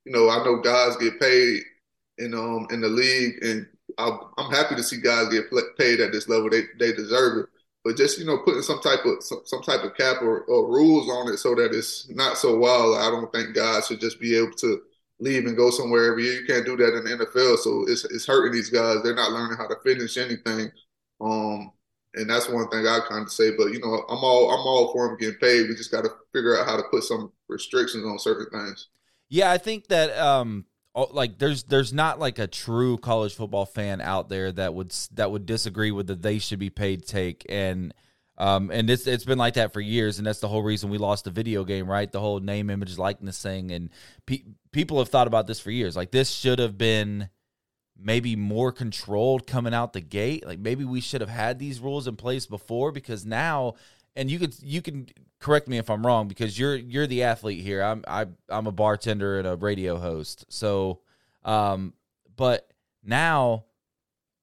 you 0.06 0.12
know, 0.12 0.30
I 0.30 0.44
know 0.44 0.62
guys 0.62 0.98
get 0.98 1.20
paid 1.20 1.64
in 2.18 2.34
um 2.34 2.68
in 2.72 2.82
the 2.82 2.88
league, 2.88 3.44
and 3.44 3.68
i 3.98 4.18
am 4.38 4.52
happy 4.52 4.76
to 4.76 4.84
see 4.84 5.00
guys 5.00 5.30
get 5.30 5.50
paid 5.78 6.00
at 6.00 6.12
this 6.12 6.30
level. 6.30 6.50
They 6.50 6.64
they 6.80 6.94
deserve 6.94 7.40
it. 7.40 7.46
But 7.84 7.98
just 7.98 8.18
you 8.18 8.26
know, 8.26 8.40
putting 8.40 8.64
some 8.64 8.82
type 8.82 9.06
of 9.06 9.22
some, 9.22 9.42
some 9.46 9.62
type 9.62 9.84
of 9.84 9.96
cap 9.96 10.22
or, 10.22 10.42
or 10.42 10.68
rules 10.68 11.08
on 11.08 11.32
it 11.32 11.38
so 11.38 11.54
that 11.54 11.74
it's 11.74 12.10
not 12.10 12.38
so 12.38 12.58
wild. 12.58 12.98
I 12.98 13.12
don't 13.12 13.32
think 13.32 13.56
guys 13.56 13.86
should 13.88 14.00
just 14.00 14.20
be 14.20 14.36
able 14.36 14.54
to 14.54 14.82
leave 15.20 15.46
and 15.46 15.56
go 15.56 15.70
somewhere 15.70 16.12
every 16.12 16.24
year. 16.24 16.42
You 16.42 16.48
can't 16.48 16.66
do 16.66 16.76
that 16.78 16.98
in 16.98 17.04
the 17.04 17.26
NFL. 17.26 17.60
So 17.60 17.86
it's 17.88 18.04
it's 18.06 18.26
hurting 18.26 18.54
these 18.54 18.72
guys. 18.72 19.04
They're 19.04 19.16
not 19.16 19.32
learning 19.32 19.58
how 19.58 19.68
to 19.68 19.76
finish 19.84 20.18
anything. 20.18 20.72
Um, 21.22 21.72
and 22.16 22.30
that's 22.30 22.50
one 22.50 22.68
thing 22.70 22.88
I 22.88 23.00
kind 23.08 23.24
of 23.24 23.32
say. 23.32 23.56
But 23.56 23.68
you 23.68 23.80
know, 23.80 24.04
I'm 24.10 24.24
all 24.24 24.50
I'm 24.50 24.66
all 24.66 24.92
for 24.92 25.08
them 25.08 25.18
getting 25.18 25.40
paid. 25.40 25.70
We 25.70 25.76
just 25.76 25.92
got 25.92 26.06
to 26.06 26.12
figure 26.34 26.58
out 26.58 26.66
how 26.66 26.78
to 26.78 26.84
put 26.90 27.04
some 27.04 27.32
restrictions 27.48 28.04
on 28.04 28.18
certain 28.18 28.50
things. 28.50 28.88
Yeah, 29.30 29.52
I 29.52 29.58
think 29.58 29.88
that 29.88 30.18
um, 30.18 30.66
like 30.96 31.38
there's 31.38 31.64
there's 31.64 31.92
not 31.92 32.20
like 32.20 32.40
a 32.40 32.48
true 32.48 32.98
college 32.98 33.36
football 33.36 33.66
fan 33.66 34.00
out 34.02 34.30
there 34.30 34.52
that 34.52 34.74
would 34.74 34.92
that 35.14 35.32
would 35.32 35.46
disagree 35.46 35.92
with 35.92 36.08
that 36.08 36.22
they 36.22 36.40
should 36.40 36.60
be 36.60 36.70
paid 36.70 37.06
take 37.06 37.46
and 37.50 37.94
um, 38.38 38.70
and 38.72 38.90
it's 38.90 39.08
it's 39.08 39.24
been 39.24 39.38
like 39.38 39.54
that 39.54 39.72
for 39.72 39.80
years, 39.80 40.18
and 40.18 40.28
that's 40.28 40.40
the 40.40 40.48
whole 40.48 40.64
reason 40.64 40.90
we 40.90 40.98
lost 40.98 41.24
the 41.24 41.32
video 41.32 41.64
game, 41.64 41.90
right? 41.90 42.12
The 42.12 42.20
whole 42.20 42.40
name, 42.40 42.70
image, 42.70 42.98
likeness 42.98 43.42
thing, 43.42 43.72
and 43.72 43.90
pe- 44.26 44.44
people 44.72 45.00
have 45.00 45.10
thought 45.10 45.28
about 45.28 45.48
this 45.48 45.60
for 45.60 45.72
years. 45.72 45.96
Like 45.96 46.12
this 46.12 46.30
should 46.30 46.60
have 46.60 46.78
been 46.78 47.30
maybe 47.98 48.36
more 48.36 48.74
controlled 48.74 49.48
coming 49.48 49.74
out 49.74 49.94
the 49.94 50.02
gate. 50.02 50.46
Like 50.46 50.60
maybe 50.60 50.84
we 50.84 51.00
should 51.00 51.22
have 51.22 51.30
had 51.30 51.60
these 51.60 51.80
rules 51.80 52.08
in 52.08 52.18
place 52.18 52.46
before, 52.46 52.92
because 52.92 53.26
now, 53.26 53.76
and 54.16 54.30
you 54.30 54.40
could 54.40 54.56
you 54.62 54.82
can 54.82 55.08
correct 55.40 55.68
me 55.68 55.78
if 55.78 55.90
I'm 55.90 56.06
wrong, 56.06 56.28
because 56.28 56.58
you're 56.58 56.76
you're 56.76 57.08
the 57.08 57.24
athlete 57.24 57.64
here. 57.64 57.82
I'm 57.82 58.04
I 58.08 58.28
I'm 58.50 58.68
a 58.68 58.72
bartender 58.72 59.40
and 59.40 59.48
a 59.48 59.56
radio 59.56 59.98
host, 59.98 60.46
so 60.50 61.02
um, 61.44 61.94
but 62.36 62.72
now 63.04 63.66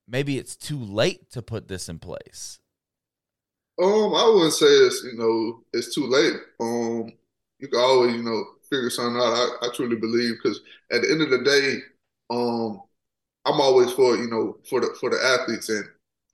maybe 0.08 0.38
it's 0.38 0.56
too 0.56 0.78
late 0.78 1.30
to 1.30 1.42
put 1.42 1.68
this 1.68 1.88
in 1.88 1.98
place 1.98 2.60
um, 3.80 4.14
I 4.14 4.30
wouldn't 4.34 4.52
say 4.52 4.66
it's 4.66 5.02
you 5.02 5.16
know 5.18 5.64
it's 5.72 5.94
too 5.94 6.06
late. 6.06 6.34
Um, 6.60 7.12
you 7.58 7.68
can 7.68 7.80
always 7.80 8.14
you 8.14 8.22
know 8.22 8.44
figure 8.68 8.90
something 8.90 9.16
out. 9.16 9.32
I, 9.34 9.66
I 9.66 9.68
truly 9.74 9.96
believe 9.96 10.34
because 10.42 10.60
at 10.90 11.02
the 11.02 11.10
end 11.10 11.22
of 11.22 11.30
the 11.30 11.42
day, 11.42 11.78
um, 12.30 12.82
I'm 13.46 13.60
always 13.60 13.92
for 13.92 14.16
you 14.16 14.28
know 14.28 14.58
for 14.68 14.80
the 14.80 14.94
for 15.00 15.10
the 15.10 15.18
athletes, 15.24 15.68
and 15.68 15.84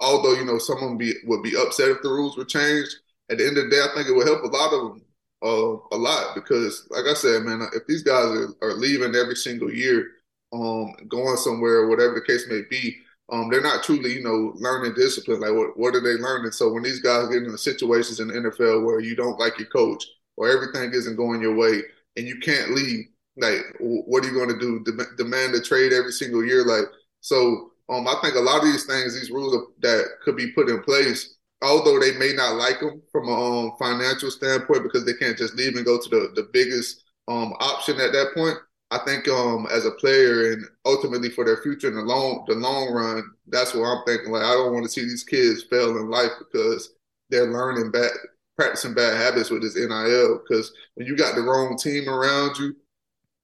although 0.01 0.35
you 0.35 0.45
know 0.45 0.59
some 0.59 0.77
of 0.79 0.83
them 0.83 0.99
be 0.99 1.15
would 1.25 1.43
be 1.43 1.57
upset 1.57 1.89
if 1.91 2.03
the 2.03 2.09
rules 2.09 2.37
were 2.37 2.45
changed, 2.45 2.97
at 3.31 3.39
the 3.39 3.47
end 3.47 3.59
of 3.59 3.65
the 3.65 3.71
day, 3.71 3.83
I 3.83 3.95
think 3.95 4.09
it 4.09 4.13
will 4.13 4.27
help 4.27 4.43
a 4.43 4.57
lot 4.57 4.73
of 4.73 4.81
them 4.81 5.03
uh, 5.43 5.77
a 5.93 5.99
lot 5.99 6.35
because, 6.35 6.87
like 6.91 7.05
I 7.05 7.15
said, 7.15 7.43
man, 7.43 7.63
if 7.75 7.87
these 7.87 8.03
guys 8.03 8.27
are, 8.27 8.55
are 8.63 8.75
leaving 8.75 9.15
every 9.15 9.37
single 9.37 9.73
year, 9.73 10.07
um, 10.53 10.95
going 11.09 11.37
somewhere, 11.37 11.87
whatever 11.87 12.15
the 12.15 12.27
case 12.27 12.47
may 12.49 12.63
be, 12.71 12.97
um, 13.31 13.51
they're 13.51 13.63
not 13.63 13.85
truly, 13.85 14.15
you 14.15 14.23
know, 14.23 14.53
learning 14.57 14.95
discipline. 14.95 15.41
Like, 15.41 15.53
what, 15.53 15.79
what 15.79 15.95
are 15.95 16.01
they 16.01 16.21
learning? 16.21 16.53
So 16.53 16.73
when 16.73 16.83
these 16.83 17.01
guys 17.01 17.29
get 17.29 17.43
into 17.43 17.59
situations 17.59 18.21
in 18.21 18.29
the 18.29 18.35
NFL 18.35 18.85
where 18.85 19.01
you 19.01 19.15
don't 19.15 19.39
like 19.39 19.59
your 19.59 19.69
coach 19.69 20.05
or 20.37 20.49
everything 20.49 20.93
isn't 20.95 21.17
going 21.17 21.43
your 21.43 21.55
way 21.55 21.83
and 22.17 22.27
you 22.27 22.39
can't 22.39 22.71
leave, 22.73 23.07
like, 23.37 23.61
what 23.79 24.25
are 24.25 24.29
you 24.29 24.35
going 24.35 24.49
to 24.49 24.59
do? 24.59 24.83
Dem- 24.85 25.15
demand 25.17 25.55
a 25.55 25.61
trade 25.61 25.93
every 25.93 26.13
single 26.13 26.45
year? 26.45 26.65
Like, 26.65 26.87
so 27.21 27.71
um, 27.91 28.09
I 28.09 28.15
think 28.23 28.35
a 28.35 28.41
lot 28.41 28.59
of 28.59 28.65
these 28.65 28.87
things, 28.87 29.15
these 29.15 29.31
rules 29.31 29.55
that 29.81 30.05
could 30.25 30.37
be 30.37 30.53
put 30.53 30.69
in 30.69 30.83
place, 30.83 31.37
although 31.63 31.99
they 31.99 32.13
may 32.19 32.33
not 32.33 32.57
like 32.57 32.81
them 32.81 33.03
from 33.11 33.29
a 33.29 33.33
um, 33.33 33.73
financial 33.79 34.31
standpoint 34.31 34.83
because 34.83 35.05
they 35.05 35.15
can't 35.15 35.39
just 35.39 35.55
leave 35.55 35.77
and 35.77 35.85
go 35.85 35.99
to 36.01 36.09
the, 36.09 36.33
the 36.35 36.49
biggest 36.53 37.05
um, 37.27 37.53
option 37.61 37.99
at 38.01 38.13
that 38.13 38.33
point. 38.35 38.57
I 38.91 38.99
think 38.99 39.29
um, 39.29 39.67
as 39.71 39.85
a 39.85 39.91
player 39.93 40.53
and 40.53 40.65
ultimately 40.87 41.29
for 41.29 41.45
their 41.45 41.59
future 41.59 41.89
in 41.89 41.95
the 41.95 42.03
long 42.03 42.45
the 42.47 42.55
long 42.55 42.91
run, 42.91 43.23
that's 43.47 43.75
what 43.75 43.85
I'm 43.85 44.03
thinking. 44.07 44.33
Like 44.33 44.45
I 44.45 44.53
don't 44.53 44.73
want 44.73 44.85
to 44.85 44.91
see 44.91 45.03
these 45.03 45.25
kids 45.25 45.65
fail 45.65 45.97
in 45.99 46.09
life 46.09 46.33
because 46.39 46.95
they're 47.29 47.53
learning 47.53 47.91
bad, 47.91 48.11
practicing 48.57 48.95
bad 48.95 49.17
habits 49.19 49.51
with 49.51 49.61
this 49.61 49.77
NIL. 49.77 50.41
Because 50.41 50.73
when 50.95 51.07
you 51.07 51.17
got 51.17 51.35
the 51.35 51.43
wrong 51.43 51.77
team 51.77 52.09
around 52.09 52.57
you, 52.57 52.75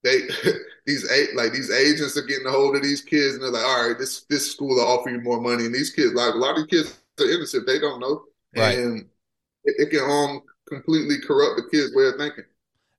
they 0.02 0.20
these 0.86 1.10
eight 1.10 1.36
like 1.36 1.52
these 1.52 1.70
agents 1.70 2.16
are 2.16 2.22
getting 2.22 2.46
a 2.46 2.50
hold 2.50 2.76
of 2.76 2.82
these 2.82 3.02
kids 3.02 3.34
and 3.34 3.42
they're 3.42 3.50
like, 3.50 3.66
all 3.66 3.88
right, 3.88 3.98
this 3.98 4.24
this 4.30 4.50
school 4.50 4.68
will 4.68 4.80
offer 4.80 5.10
you 5.10 5.20
more 5.20 5.42
money. 5.42 5.66
And 5.66 5.74
these 5.74 5.90
kids, 5.90 6.14
like 6.14 6.32
a 6.32 6.38
lot 6.38 6.58
of 6.58 6.68
these 6.68 6.84
kids 6.84 7.00
are 7.20 7.30
innocent, 7.30 7.66
they 7.66 7.78
don't 7.78 8.00
know, 8.00 8.24
right. 8.56 8.78
and 8.78 9.06
it, 9.64 9.74
it 9.78 9.90
can 9.90 10.08
um 10.08 10.42
completely 10.68 11.16
corrupt 11.26 11.56
the 11.56 11.68
kids' 11.70 11.94
way 11.94 12.06
of 12.06 12.16
thinking 12.16 12.44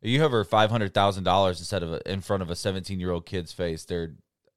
you 0.05 0.21
have 0.21 0.31
her 0.31 0.43
five 0.43 0.69
hundred 0.69 0.93
thousand 0.93 1.23
dollars 1.23 1.59
instead 1.59 1.83
of 1.83 1.93
a, 1.93 2.11
in 2.11 2.21
front 2.21 2.43
of 2.43 2.49
a 2.49 2.55
seventeen 2.55 2.99
year 2.99 3.11
old 3.11 3.25
kid's 3.25 3.51
face, 3.51 3.85
they're, 3.85 4.13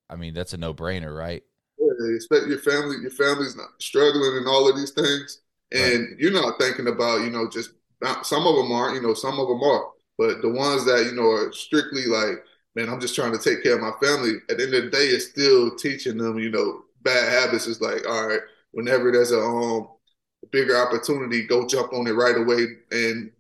I 0.09 0.17
mean, 0.17 0.35
that's 0.35 0.53
a 0.53 0.59
no 0.59 0.75
brainer, 0.75 1.17
right? 1.17 1.43
Yeah, 1.79 2.15
expect 2.15 2.47
your 2.47 2.59
family, 2.59 2.97
your 3.01 3.11
family's 3.11 3.57
not 3.57 3.69
struggling 3.79 4.37
and 4.37 4.47
all 4.47 4.69
of 4.69 4.77
these 4.77 4.91
things, 4.91 5.41
and 5.73 6.01
right. 6.01 6.19
you're 6.19 6.33
not 6.33 6.59
thinking 6.59 6.89
about, 6.89 7.23
you 7.23 7.31
know, 7.31 7.49
just 7.49 7.71
some 8.23 8.47
of 8.47 8.57
them 8.57 8.73
aren't, 8.73 8.95
you 8.95 9.03
know, 9.03 9.15
some 9.15 9.39
of 9.39 9.49
them 9.49 9.63
are, 9.63 9.87
but 10.17 10.43
the 10.43 10.51
ones 10.51 10.85
that 10.85 11.07
you 11.07 11.13
know 11.13 11.31
are 11.31 11.53
strictly 11.53 12.07
like, 12.07 12.45
man, 12.75 12.89
I'm 12.89 13.01
just 13.01 13.15
trying 13.15 13.33
to 13.33 13.39
take 13.39 13.63
care 13.63 13.75
of 13.75 13.81
my 13.81 13.93
family. 14.07 14.35
At 14.51 14.59
the 14.59 14.65
end 14.65 14.75
of 14.75 14.85
the 14.85 14.91
day, 14.91 15.07
it's 15.07 15.27
still 15.27 15.75
teaching 15.77 16.19
them, 16.19 16.39
you 16.39 16.51
know, 16.51 16.83
bad 17.03 17.29
habits. 17.29 17.67
It's 17.67 17.81
like, 17.81 18.07
all 18.09 18.27
right, 18.27 18.41
whenever 18.73 19.13
there's 19.13 19.33
a 19.33 19.41
um 19.41 19.89
bigger 20.53 20.77
opportunity, 20.77 21.47
go 21.47 21.67
jump 21.67 21.93
on 21.93 22.07
it 22.07 22.13
right 22.13 22.37
away 22.37 22.67
and 22.91 23.31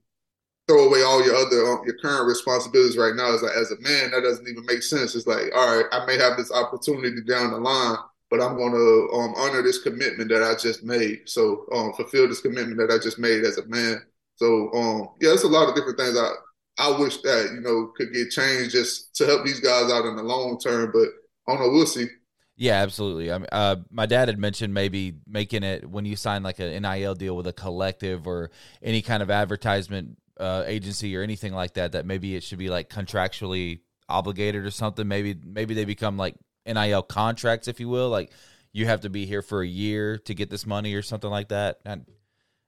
throw 0.68 0.86
away 0.86 1.02
all 1.02 1.24
your 1.24 1.34
other 1.34 1.66
um, 1.72 1.82
your 1.86 1.96
current 1.98 2.26
responsibilities 2.26 2.96
right 2.96 3.14
now. 3.14 3.32
Is 3.32 3.42
like 3.42 3.56
as 3.56 3.70
a 3.70 3.80
man 3.80 4.10
that 4.10 4.22
doesn't 4.22 4.46
even 4.46 4.66
make 4.66 4.82
sense. 4.82 5.14
It's 5.14 5.26
like 5.26 5.50
all 5.54 5.76
right 5.76 5.86
i 5.92 6.04
may 6.06 6.18
have 6.18 6.36
this 6.36 6.52
opportunity 6.52 7.22
down 7.22 7.50
the 7.50 7.58
line 7.58 7.96
but 8.30 8.42
i'm 8.42 8.58
going 8.58 8.72
to 8.72 9.16
um, 9.16 9.34
honor 9.38 9.62
this 9.62 9.82
commitment 9.82 10.28
that 10.28 10.42
i 10.42 10.54
just 10.54 10.84
made. 10.84 11.20
So 11.26 11.64
um, 11.72 11.94
fulfill 11.94 12.28
this 12.28 12.42
commitment 12.42 12.78
that 12.78 12.94
i 12.94 13.02
just 13.02 13.18
made 13.18 13.44
as 13.44 13.58
a 13.58 13.66
man. 13.66 14.02
So 14.36 14.70
um, 14.74 15.08
yeah 15.20 15.32
it's 15.32 15.44
a 15.44 15.48
lot 15.48 15.68
of 15.68 15.74
different 15.74 15.98
things 15.98 16.16
i 16.16 16.32
i 16.78 17.00
wish 17.00 17.16
that 17.22 17.50
you 17.54 17.60
know 17.60 17.92
could 17.96 18.12
get 18.12 18.30
changed 18.30 18.72
just 18.72 19.14
to 19.16 19.26
help 19.26 19.44
these 19.44 19.60
guys 19.60 19.90
out 19.90 20.04
in 20.04 20.16
the 20.16 20.22
long 20.22 20.58
term 20.60 20.92
but 20.92 21.08
i 21.48 21.56
don't 21.56 21.66
know. 21.66 21.72
We'll 21.72 21.86
see 21.86 22.06
yeah, 22.60 22.82
absolutely. 22.82 23.30
I 23.30 23.38
mean, 23.38 23.46
uh, 23.52 23.76
my 23.88 24.06
dad 24.06 24.26
had 24.26 24.36
mentioned 24.36 24.74
maybe 24.74 25.14
making 25.28 25.62
it 25.62 25.88
when 25.88 26.04
you 26.04 26.16
sign 26.16 26.42
like 26.42 26.58
an 26.58 26.82
NIL 26.82 27.14
deal 27.14 27.36
with 27.36 27.46
a 27.46 27.52
collective 27.52 28.26
or 28.26 28.50
any 28.82 29.00
kind 29.00 29.22
of 29.22 29.30
advertisement 29.30 30.18
uh, 30.40 30.64
agency 30.66 31.16
or 31.16 31.22
anything 31.22 31.54
like 31.54 31.74
that 31.74 31.92
that 31.92 32.04
maybe 32.04 32.34
it 32.34 32.42
should 32.42 32.58
be 32.58 32.68
like 32.68 32.90
contractually 32.90 33.78
obligated 34.08 34.66
or 34.66 34.72
something. 34.72 35.06
Maybe 35.06 35.36
maybe 35.40 35.72
they 35.72 35.84
become 35.84 36.16
like 36.16 36.34
NIL 36.66 37.02
contracts, 37.04 37.68
if 37.68 37.78
you 37.78 37.88
will. 37.88 38.08
Like 38.08 38.32
you 38.72 38.86
have 38.86 39.02
to 39.02 39.08
be 39.08 39.24
here 39.24 39.40
for 39.40 39.62
a 39.62 39.66
year 39.66 40.18
to 40.18 40.34
get 40.34 40.50
this 40.50 40.66
money 40.66 40.94
or 40.94 41.02
something 41.02 41.30
like 41.30 41.48
that. 41.48 41.78
And, 41.84 42.06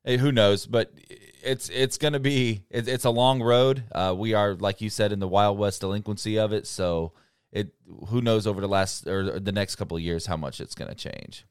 who 0.06 0.32
knows? 0.32 0.66
But 0.66 0.92
it's 1.42 1.68
it's 1.68 1.98
going 1.98 2.14
to 2.14 2.20
be 2.20 2.62
it, 2.70 2.86
it's 2.86 3.04
a 3.04 3.10
long 3.10 3.42
road. 3.42 3.84
Uh, 3.92 4.14
we 4.16 4.34
are 4.34 4.54
like 4.54 4.80
you 4.80 4.88
said 4.88 5.12
in 5.12 5.18
the 5.18 5.28
wild 5.28 5.58
west 5.58 5.80
delinquency 5.80 6.38
of 6.38 6.52
it. 6.52 6.66
So 6.66 7.12
it 7.52 7.74
who 8.08 8.20
knows 8.20 8.46
over 8.46 8.60
the 8.60 8.68
last 8.68 9.06
or 9.06 9.38
the 9.40 9.52
next 9.52 9.76
couple 9.76 9.96
of 9.96 10.02
years 10.02 10.26
how 10.26 10.36
much 10.36 10.60
it's 10.60 10.74
going 10.74 10.88
to 10.88 10.94
change. 10.94 11.44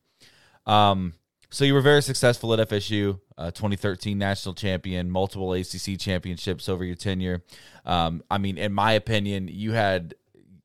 Um, 0.66 1.14
so 1.50 1.66
you 1.66 1.74
were 1.74 1.82
very 1.82 2.02
successful 2.02 2.54
at 2.54 2.70
FSU, 2.70 3.20
uh, 3.38 3.52
2013 3.52 4.18
national 4.18 4.54
champion, 4.54 5.10
multiple 5.10 5.54
ACC 5.54 5.98
championships 5.98 6.70
over 6.70 6.84
your 6.84 6.96
tenure. 6.96 7.44
Um, 7.86 8.24
I 8.30 8.38
mean, 8.38 8.58
in 8.58 8.72
my 8.72 8.92
opinion, 8.94 9.48
you 9.48 9.72
had 9.72 10.14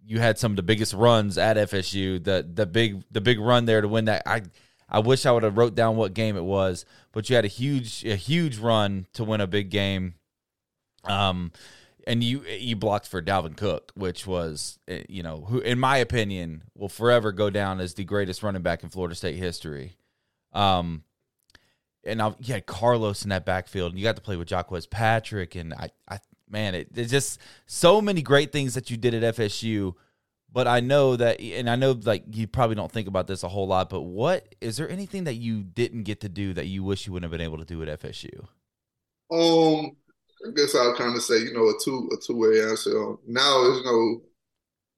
you 0.06 0.20
had 0.20 0.38
some 0.38 0.52
of 0.52 0.56
the 0.56 0.62
biggest 0.62 0.92
runs 0.92 1.38
at 1.38 1.56
FSU. 1.56 2.22
The 2.22 2.46
the 2.52 2.66
big 2.66 3.02
the 3.10 3.20
big 3.20 3.40
run 3.40 3.64
there 3.64 3.80
to 3.80 3.88
win 3.88 4.04
that. 4.04 4.22
I 4.26 4.42
I 4.88 4.98
wish 4.98 5.24
I 5.24 5.32
would 5.32 5.42
have 5.42 5.56
wrote 5.56 5.74
down 5.74 5.96
what 5.96 6.12
game 6.12 6.36
it 6.36 6.44
was, 6.44 6.84
but 7.12 7.30
you 7.30 7.36
had 7.36 7.46
a 7.46 7.48
huge 7.48 8.04
a 8.04 8.16
huge 8.16 8.58
run 8.58 9.06
to 9.14 9.24
win 9.24 9.40
a 9.40 9.46
big 9.46 9.70
game. 9.70 10.14
Um, 11.04 11.52
and 12.06 12.22
you 12.22 12.42
you 12.44 12.76
blocked 12.76 13.08
for 13.08 13.22
Dalvin 13.22 13.56
Cook, 13.56 13.92
which 13.94 14.26
was 14.26 14.78
eh, 14.88 15.04
you 15.08 15.22
know 15.22 15.46
who 15.48 15.58
in 15.60 15.78
my 15.78 15.96
opinion 15.98 16.64
will 16.74 16.88
forever 16.88 17.32
go 17.32 17.50
down 17.50 17.80
as 17.80 17.94
the 17.94 18.04
greatest 18.04 18.42
running 18.42 18.62
back 18.62 18.82
in 18.82 18.88
Florida 18.88 19.14
State 19.14 19.36
history. 19.36 19.96
Um, 20.52 21.04
and 22.04 22.20
I, 22.20 22.34
you 22.38 22.54
had 22.54 22.66
Carlos 22.66 23.22
in 23.22 23.30
that 23.30 23.44
backfield, 23.44 23.92
and 23.92 23.98
you 23.98 24.04
got 24.04 24.16
to 24.16 24.22
play 24.22 24.36
with 24.36 24.48
Jacques 24.48 24.72
Patrick, 24.90 25.54
and 25.54 25.72
I, 25.74 25.90
I 26.08 26.18
man, 26.48 26.74
it, 26.74 26.88
it's 26.94 27.10
just 27.10 27.40
so 27.66 28.00
many 28.00 28.22
great 28.22 28.52
things 28.52 28.74
that 28.74 28.90
you 28.90 28.96
did 28.96 29.14
at 29.14 29.36
FSU. 29.36 29.94
But 30.52 30.68
I 30.68 30.78
know 30.78 31.16
that, 31.16 31.40
and 31.40 31.68
I 31.68 31.74
know 31.74 31.98
like 32.04 32.24
you 32.30 32.46
probably 32.46 32.76
don't 32.76 32.92
think 32.92 33.08
about 33.08 33.26
this 33.26 33.42
a 33.42 33.48
whole 33.48 33.66
lot. 33.66 33.90
But 33.90 34.02
what 34.02 34.54
is 34.60 34.76
there 34.76 34.88
anything 34.88 35.24
that 35.24 35.34
you 35.34 35.64
didn't 35.64 36.04
get 36.04 36.20
to 36.20 36.28
do 36.28 36.54
that 36.54 36.66
you 36.66 36.84
wish 36.84 37.06
you 37.06 37.12
wouldn't 37.12 37.24
have 37.24 37.36
been 37.36 37.44
able 37.44 37.58
to 37.58 37.64
do 37.64 37.82
at 37.82 38.00
FSU? 38.00 38.46
Um, 39.32 39.96
I 40.46 40.50
guess 40.54 40.74
I'll 40.74 40.96
kind 40.96 41.16
of 41.16 41.22
say 41.22 41.38
you 41.38 41.54
know 41.54 41.68
a 41.68 41.74
two 41.82 42.08
a 42.12 42.16
two 42.24 42.36
way 42.36 42.62
answer. 42.62 42.92
Now 43.26 43.62
there's 43.62 43.84
no 43.84 44.22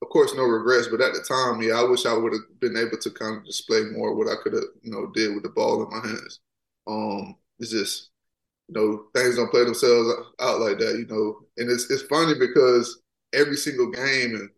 of 0.02 0.08
course, 0.10 0.34
no 0.34 0.44
regrets. 0.44 0.88
But 0.88 1.00
at 1.00 1.14
the 1.14 1.22
time, 1.22 1.62
yeah, 1.62 1.74
I 1.80 1.84
wish 1.84 2.06
I 2.06 2.14
would 2.14 2.32
have 2.32 2.60
been 2.60 2.76
able 2.76 2.98
to 2.98 3.10
kind 3.10 3.36
of 3.38 3.44
display 3.46 3.82
more 3.92 4.14
what 4.14 4.28
I 4.28 4.36
could 4.42 4.52
have, 4.54 4.64
you 4.82 4.92
know, 4.92 5.06
did 5.14 5.34
with 5.34 5.42
the 5.44 5.50
ball 5.50 5.82
in 5.82 5.90
my 5.90 6.06
hands. 6.06 6.40
Um, 6.86 7.36
it's 7.58 7.70
just, 7.70 8.10
you 8.68 8.74
know, 8.74 9.06
things 9.14 9.36
don't 9.36 9.50
play 9.50 9.64
themselves 9.64 10.10
out 10.40 10.60
like 10.60 10.78
that, 10.78 10.98
you 10.98 11.06
know. 11.06 11.40
And 11.58 11.70
it's 11.70 11.90
it's 11.90 12.02
funny 12.04 12.34
because 12.38 13.00
every 13.32 13.56
single 13.56 13.90
game 13.90 14.34
and 14.36 14.50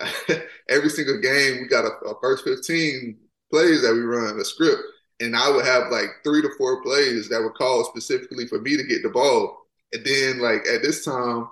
every 0.68 0.90
single 0.90 1.20
game 1.20 1.62
we 1.62 1.68
got 1.68 1.84
a, 1.84 1.92
a 2.08 2.20
first 2.20 2.44
fifteen 2.44 3.18
plays 3.52 3.82
that 3.82 3.94
we 3.94 4.00
run 4.00 4.38
a 4.40 4.44
script, 4.44 4.82
and 5.20 5.36
I 5.36 5.50
would 5.50 5.64
have 5.64 5.90
like 5.90 6.08
three 6.24 6.42
to 6.42 6.50
four 6.58 6.82
plays 6.82 7.28
that 7.28 7.40
were 7.40 7.52
called 7.52 7.86
specifically 7.86 8.46
for 8.46 8.60
me 8.60 8.76
to 8.76 8.84
get 8.84 9.02
the 9.02 9.10
ball. 9.10 9.65
And 9.92 10.04
then 10.04 10.40
like 10.40 10.66
at 10.66 10.82
this 10.82 11.04
time, 11.04 11.48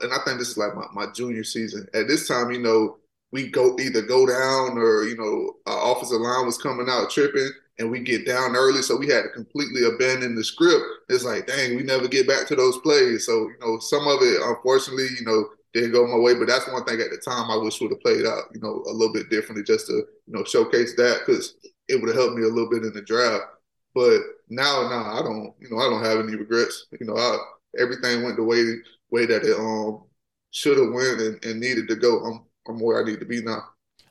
and 0.00 0.12
I 0.12 0.18
think 0.24 0.38
this 0.38 0.50
is 0.50 0.58
like 0.58 0.74
my, 0.74 0.86
my 0.92 1.12
junior 1.12 1.44
season. 1.44 1.86
At 1.94 2.08
this 2.08 2.26
time, 2.26 2.50
you 2.50 2.60
know, 2.60 2.96
we 3.32 3.48
go 3.48 3.76
either 3.78 4.02
go 4.02 4.26
down 4.26 4.78
or, 4.78 5.04
you 5.04 5.16
know, 5.16 5.54
our 5.66 5.92
offensive 5.92 6.20
line 6.20 6.46
was 6.46 6.58
coming 6.58 6.88
out 6.88 7.10
tripping 7.10 7.50
and 7.78 7.90
we 7.90 8.00
get 8.00 8.26
down 8.26 8.54
early. 8.54 8.82
So 8.82 8.96
we 8.96 9.08
had 9.08 9.22
to 9.22 9.28
completely 9.30 9.84
abandon 9.84 10.34
the 10.34 10.44
script. 10.44 10.84
It's 11.08 11.24
like, 11.24 11.46
dang, 11.46 11.76
we 11.76 11.82
never 11.82 12.08
get 12.08 12.28
back 12.28 12.46
to 12.48 12.56
those 12.56 12.78
plays. 12.78 13.26
So, 13.26 13.32
you 13.48 13.56
know, 13.60 13.78
some 13.80 14.06
of 14.06 14.22
it, 14.22 14.40
unfortunately, 14.42 15.08
you 15.18 15.26
know, 15.26 15.48
didn't 15.72 15.92
go 15.92 16.06
my 16.06 16.16
way. 16.16 16.34
But 16.34 16.46
that's 16.46 16.68
one 16.68 16.84
thing 16.84 17.00
at 17.00 17.10
the 17.10 17.18
time 17.18 17.50
I 17.50 17.56
wish 17.56 17.80
would 17.80 17.90
have 17.90 18.00
played 18.00 18.24
out, 18.24 18.44
you 18.54 18.60
know, 18.60 18.84
a 18.86 18.92
little 18.92 19.12
bit 19.12 19.28
differently 19.28 19.64
just 19.64 19.88
to, 19.88 19.94
you 19.94 20.32
know, 20.32 20.44
showcase 20.44 20.94
that 20.96 21.22
because 21.26 21.56
it 21.88 22.00
would 22.00 22.08
have 22.08 22.16
helped 22.16 22.36
me 22.36 22.44
a 22.44 22.48
little 22.48 22.70
bit 22.70 22.84
in 22.84 22.92
the 22.92 23.02
draft. 23.02 23.44
But 23.94 24.20
now, 24.48 24.88
now 24.88 25.18
I 25.18 25.22
don't, 25.22 25.54
you 25.60 25.70
know, 25.70 25.78
I 25.78 25.88
don't 25.88 26.04
have 26.04 26.18
any 26.18 26.36
regrets. 26.36 26.86
You 26.98 27.06
know, 27.06 27.16
I, 27.16 27.36
everything 27.80 28.22
went 28.22 28.36
the 28.36 28.44
way 28.44 28.62
way 29.10 29.26
that 29.26 29.44
it 29.44 29.56
um 29.58 30.04
should 30.50 30.78
have 30.78 30.92
went 30.92 31.20
and, 31.20 31.44
and, 31.44 31.60
needed 31.60 31.88
to 31.88 31.96
go. 31.96 32.18
I'm 32.24 32.44
I'm 32.68 32.80
where 32.80 33.00
I 33.00 33.04
need 33.04 33.20
to 33.20 33.26
be 33.26 33.42
now. 33.42 33.62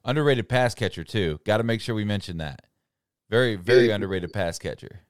Underrated 0.05 0.49
pass 0.49 0.73
catcher 0.73 1.03
too. 1.03 1.39
Got 1.45 1.57
to 1.57 1.63
make 1.63 1.81
sure 1.81 1.95
we 1.95 2.05
mention 2.05 2.37
that. 2.37 2.61
Very 3.29 3.55
very 3.55 3.89
yeah. 3.89 3.95
underrated 3.95 4.31
pass 4.33 4.57
catcher. 4.59 5.01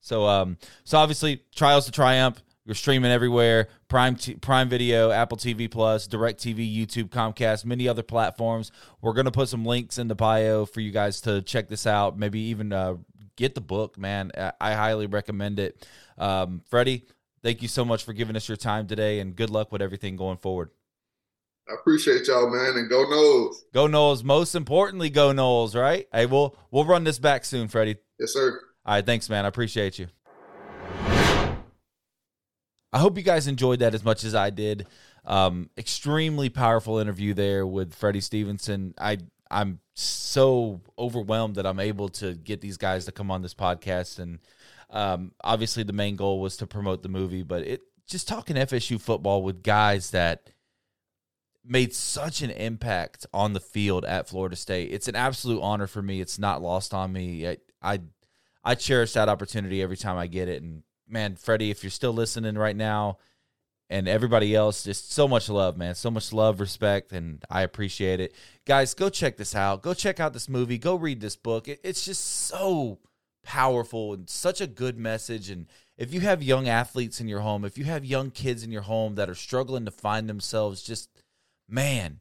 So 0.00 0.26
um 0.26 0.56
so 0.84 0.98
obviously 0.98 1.42
Trials 1.54 1.86
to 1.86 1.92
Triumph. 1.92 2.42
You're 2.66 2.74
streaming 2.74 3.10
everywhere. 3.10 3.68
Prime 3.88 4.16
T- 4.16 4.34
Prime 4.34 4.68
Video, 4.68 5.10
Apple 5.10 5.38
TV 5.38 5.68
Plus, 5.68 6.06
Direct 6.06 6.38
TV, 6.38 6.72
YouTube, 6.72 7.08
Comcast, 7.08 7.64
many 7.64 7.88
other 7.88 8.02
platforms. 8.02 8.70
We're 9.00 9.14
gonna 9.14 9.32
put 9.32 9.48
some 9.48 9.64
links 9.64 9.98
in 9.98 10.08
the 10.08 10.14
bio 10.14 10.66
for 10.66 10.80
you 10.80 10.92
guys 10.92 11.20
to 11.22 11.42
check 11.42 11.68
this 11.68 11.86
out. 11.86 12.18
Maybe 12.18 12.38
even 12.38 12.72
uh, 12.72 12.96
get 13.40 13.54
the 13.54 13.60
book, 13.60 13.98
man. 13.98 14.30
I, 14.60 14.74
highly 14.74 15.06
recommend 15.06 15.58
it. 15.58 15.86
Um, 16.18 16.62
Freddie, 16.68 17.06
Thank 17.42 17.62
you 17.62 17.68
so 17.68 17.84
much 17.84 18.04
for 18.04 18.12
giving 18.12 18.36
us 18.36 18.48
your 18.48 18.56
time 18.56 18.86
today, 18.86 19.20
and 19.20 19.34
good 19.34 19.48
luck 19.48 19.72
with 19.72 19.80
everything 19.80 20.16
going 20.16 20.36
forward. 20.36 20.70
I 21.68 21.74
appreciate 21.74 22.26
y'all, 22.26 22.50
man, 22.50 22.76
and 22.76 22.90
go 22.90 23.06
Noles. 23.06 23.54
Go 23.72 23.86
Noles. 23.86 24.22
Most 24.22 24.54
importantly, 24.54 25.08
go 25.08 25.32
Noles. 25.32 25.74
Right? 25.74 26.06
Hey, 26.12 26.26
we'll 26.26 26.56
we'll 26.70 26.84
run 26.84 27.04
this 27.04 27.18
back 27.18 27.44
soon, 27.44 27.68
Freddie. 27.68 27.96
Yes, 28.18 28.32
sir. 28.32 28.60
All 28.84 28.94
right, 28.94 29.06
thanks, 29.06 29.30
man. 29.30 29.44
I 29.44 29.48
appreciate 29.48 29.98
you. 29.98 30.08
I 32.92 32.98
hope 32.98 33.16
you 33.16 33.22
guys 33.22 33.46
enjoyed 33.46 33.78
that 33.78 33.94
as 33.94 34.04
much 34.04 34.24
as 34.24 34.34
I 34.34 34.50
did. 34.50 34.86
Um, 35.24 35.70
extremely 35.78 36.48
powerful 36.48 36.98
interview 36.98 37.34
there 37.34 37.66
with 37.66 37.94
Freddie 37.94 38.20
Stevenson. 38.20 38.94
I 38.98 39.18
I'm 39.50 39.80
so 40.00 40.80
overwhelmed 40.98 41.56
that 41.56 41.66
I'm 41.66 41.80
able 41.80 42.08
to 42.10 42.34
get 42.34 42.60
these 42.60 42.76
guys 42.76 43.04
to 43.06 43.12
come 43.12 43.30
on 43.30 43.42
this 43.42 43.54
podcast 43.54 44.18
and 44.18 44.38
um, 44.90 45.32
obviously, 45.42 45.82
the 45.82 45.92
main 45.92 46.16
goal 46.16 46.40
was 46.40 46.56
to 46.58 46.66
promote 46.66 47.02
the 47.02 47.08
movie, 47.08 47.42
but 47.42 47.62
it 47.62 47.82
just 48.06 48.26
talking 48.26 48.56
FSU 48.56 49.00
football 49.00 49.42
with 49.42 49.62
guys 49.62 50.10
that 50.10 50.50
made 51.64 51.94
such 51.94 52.42
an 52.42 52.50
impact 52.50 53.26
on 53.32 53.52
the 53.52 53.60
field 53.60 54.04
at 54.04 54.28
Florida 54.28 54.56
State. 54.56 54.92
It's 54.92 55.06
an 55.06 55.14
absolute 55.14 55.60
honor 55.60 55.86
for 55.86 56.02
me. 56.02 56.20
It's 56.20 56.38
not 56.38 56.62
lost 56.62 56.92
on 56.92 57.12
me. 57.12 57.48
I 57.48 57.56
I, 57.82 58.00
I 58.64 58.74
cherish 58.74 59.12
that 59.12 59.28
opportunity 59.28 59.80
every 59.80 59.96
time 59.96 60.18
I 60.18 60.26
get 60.26 60.48
it. 60.48 60.62
And 60.62 60.82
man, 61.08 61.36
Freddie, 61.36 61.70
if 61.70 61.84
you're 61.84 61.90
still 61.90 62.12
listening 62.12 62.58
right 62.58 62.76
now, 62.76 63.18
and 63.90 64.06
everybody 64.06 64.54
else, 64.54 64.84
just 64.84 65.12
so 65.12 65.26
much 65.26 65.48
love, 65.48 65.76
man. 65.76 65.96
So 65.96 66.12
much 66.12 66.32
love, 66.32 66.60
respect, 66.60 67.12
and 67.12 67.44
I 67.50 67.62
appreciate 67.62 68.20
it. 68.20 68.32
Guys, 68.64 68.94
go 68.94 69.10
check 69.10 69.36
this 69.36 69.54
out. 69.56 69.82
Go 69.82 69.94
check 69.94 70.20
out 70.20 70.32
this 70.32 70.48
movie. 70.48 70.78
Go 70.78 70.94
read 70.94 71.20
this 71.20 71.34
book. 71.34 71.66
It, 71.66 71.80
it's 71.82 72.04
just 72.04 72.24
so 72.24 73.00
powerful 73.42 74.14
and 74.14 74.30
such 74.30 74.60
a 74.60 74.68
good 74.68 74.96
message. 74.96 75.50
And 75.50 75.66
if 75.98 76.14
you 76.14 76.20
have 76.20 76.40
young 76.40 76.68
athletes 76.68 77.20
in 77.20 77.26
your 77.26 77.40
home, 77.40 77.64
if 77.64 77.76
you 77.76 77.84
have 77.84 78.04
young 78.04 78.30
kids 78.30 78.62
in 78.62 78.70
your 78.70 78.82
home 78.82 79.16
that 79.16 79.28
are 79.28 79.34
struggling 79.34 79.84
to 79.86 79.90
find 79.90 80.28
themselves, 80.28 80.82
just 80.82 81.10
man, 81.68 82.20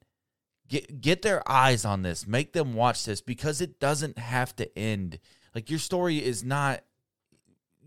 get 0.67 1.01
get 1.01 1.21
their 1.21 1.47
eyes 1.49 1.85
on 1.85 2.01
this. 2.01 2.25
Make 2.25 2.53
them 2.53 2.73
watch 2.73 3.05
this 3.05 3.21
because 3.21 3.61
it 3.61 3.79
doesn't 3.79 4.17
have 4.17 4.55
to 4.55 4.77
end. 4.77 5.19
Like 5.53 5.69
your 5.69 5.79
story 5.79 6.17
is 6.17 6.43
not 6.43 6.81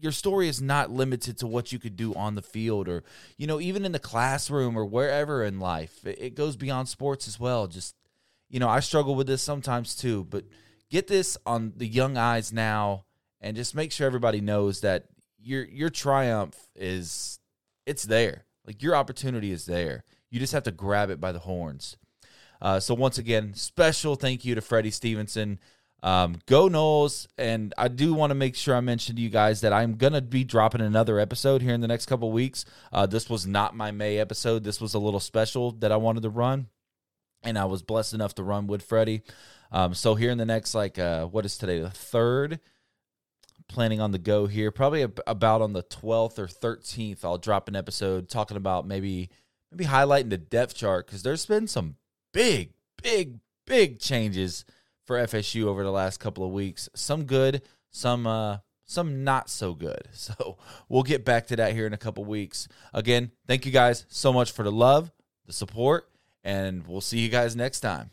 your 0.02 0.12
story 0.12 0.48
is 0.48 0.60
not 0.60 0.90
limited 0.90 1.38
to 1.38 1.46
what 1.46 1.72
you 1.72 1.78
could 1.78 1.96
do 1.96 2.12
on 2.14 2.34
the 2.34 2.42
field 2.42 2.88
or 2.88 3.04
you 3.38 3.46
know 3.46 3.60
even 3.60 3.84
in 3.84 3.92
the 3.92 3.98
classroom 3.98 4.76
or 4.76 4.84
wherever 4.84 5.44
in 5.44 5.60
life. 5.60 6.04
It, 6.04 6.18
it 6.20 6.34
goes 6.34 6.56
beyond 6.56 6.88
sports 6.88 7.28
as 7.28 7.38
well. 7.38 7.66
Just 7.66 7.94
you 8.50 8.60
know 8.60 8.68
i 8.68 8.80
struggle 8.80 9.14
with 9.14 9.26
this 9.26 9.40
sometimes 9.40 9.96
too 9.96 10.24
but 10.28 10.44
get 10.90 11.06
this 11.06 11.38
on 11.46 11.72
the 11.76 11.86
young 11.86 12.18
eyes 12.18 12.52
now 12.52 13.06
and 13.40 13.56
just 13.56 13.74
make 13.74 13.90
sure 13.90 14.06
everybody 14.06 14.40
knows 14.40 14.82
that 14.82 15.06
your 15.40 15.64
your 15.64 15.90
triumph 15.90 16.56
is 16.76 17.38
it's 17.86 18.04
there. 18.04 18.44
Like 18.64 18.82
your 18.82 18.94
opportunity 18.94 19.50
is 19.50 19.66
there. 19.66 20.04
You 20.30 20.38
just 20.38 20.52
have 20.52 20.62
to 20.64 20.70
grab 20.70 21.10
it 21.10 21.20
by 21.20 21.32
the 21.32 21.40
horns. 21.40 21.96
Uh, 22.60 22.78
so 22.78 22.94
once 22.94 23.18
again 23.18 23.54
special 23.54 24.14
thank 24.14 24.44
you 24.44 24.54
to 24.54 24.60
freddie 24.60 24.92
stevenson 24.92 25.58
um, 26.02 26.38
go 26.46 26.68
Noles. 26.68 27.26
and 27.38 27.72
I 27.78 27.88
do 27.88 28.12
want 28.12 28.30
to 28.30 28.34
make 28.34 28.56
sure 28.56 28.74
I 28.74 28.80
mention 28.80 29.16
to 29.16 29.22
you 29.22 29.28
guys 29.28 29.60
that 29.60 29.72
I'm 29.72 29.94
gonna 29.94 30.20
be 30.20 30.44
dropping 30.44 30.80
another 30.80 31.20
episode 31.20 31.62
here 31.62 31.74
in 31.74 31.80
the 31.80 31.88
next 31.88 32.06
couple 32.06 32.32
weeks. 32.32 32.64
Uh, 32.92 33.06
this 33.06 33.30
was 33.30 33.46
not 33.46 33.76
my 33.76 33.90
May 33.92 34.18
episode. 34.18 34.64
This 34.64 34.80
was 34.80 34.94
a 34.94 34.98
little 34.98 35.20
special 35.20 35.72
that 35.72 35.92
I 35.92 35.96
wanted 35.96 36.24
to 36.24 36.30
run, 36.30 36.66
and 37.42 37.56
I 37.56 37.66
was 37.66 37.82
blessed 37.82 38.14
enough 38.14 38.34
to 38.36 38.42
run 38.42 38.66
with 38.66 38.82
Freddie. 38.82 39.22
Um, 39.70 39.94
so 39.94 40.16
here 40.16 40.30
in 40.30 40.38
the 40.38 40.44
next 40.44 40.74
like 40.74 40.98
uh, 40.98 41.26
what 41.26 41.46
is 41.46 41.56
today 41.56 41.78
the 41.78 41.90
third, 41.90 42.58
planning 43.68 44.00
on 44.00 44.10
the 44.10 44.18
go 44.18 44.46
here. 44.46 44.72
Probably 44.72 45.06
about 45.26 45.62
on 45.62 45.72
the 45.72 45.82
twelfth 45.82 46.38
or 46.38 46.48
thirteenth, 46.48 47.24
I'll 47.24 47.38
drop 47.38 47.68
an 47.68 47.76
episode 47.76 48.28
talking 48.28 48.56
about 48.56 48.88
maybe 48.88 49.30
maybe 49.70 49.84
highlighting 49.84 50.30
the 50.30 50.38
depth 50.38 50.74
chart 50.74 51.06
because 51.06 51.22
there's 51.22 51.46
been 51.46 51.68
some 51.68 51.94
big, 52.32 52.72
big, 53.02 53.38
big 53.66 54.00
changes 54.00 54.64
for 55.04 55.16
FSU 55.16 55.64
over 55.64 55.82
the 55.82 55.90
last 55.90 56.18
couple 56.18 56.44
of 56.44 56.52
weeks. 56.52 56.88
Some 56.94 57.24
good, 57.24 57.62
some 57.90 58.26
uh, 58.26 58.58
some 58.84 59.24
not 59.24 59.48
so 59.48 59.74
good. 59.74 60.08
So 60.12 60.56
we'll 60.88 61.02
get 61.02 61.24
back 61.24 61.48
to 61.48 61.56
that 61.56 61.72
here 61.72 61.86
in 61.86 61.92
a 61.92 61.98
couple 61.98 62.24
weeks. 62.24 62.68
Again, 62.94 63.32
thank 63.46 63.66
you 63.66 63.72
guys 63.72 64.06
so 64.08 64.32
much 64.32 64.52
for 64.52 64.62
the 64.62 64.72
love, 64.72 65.10
the 65.46 65.52
support, 65.52 66.08
and 66.44 66.86
we'll 66.86 67.00
see 67.00 67.18
you 67.18 67.28
guys 67.28 67.56
next 67.56 67.80
time. 67.80 68.10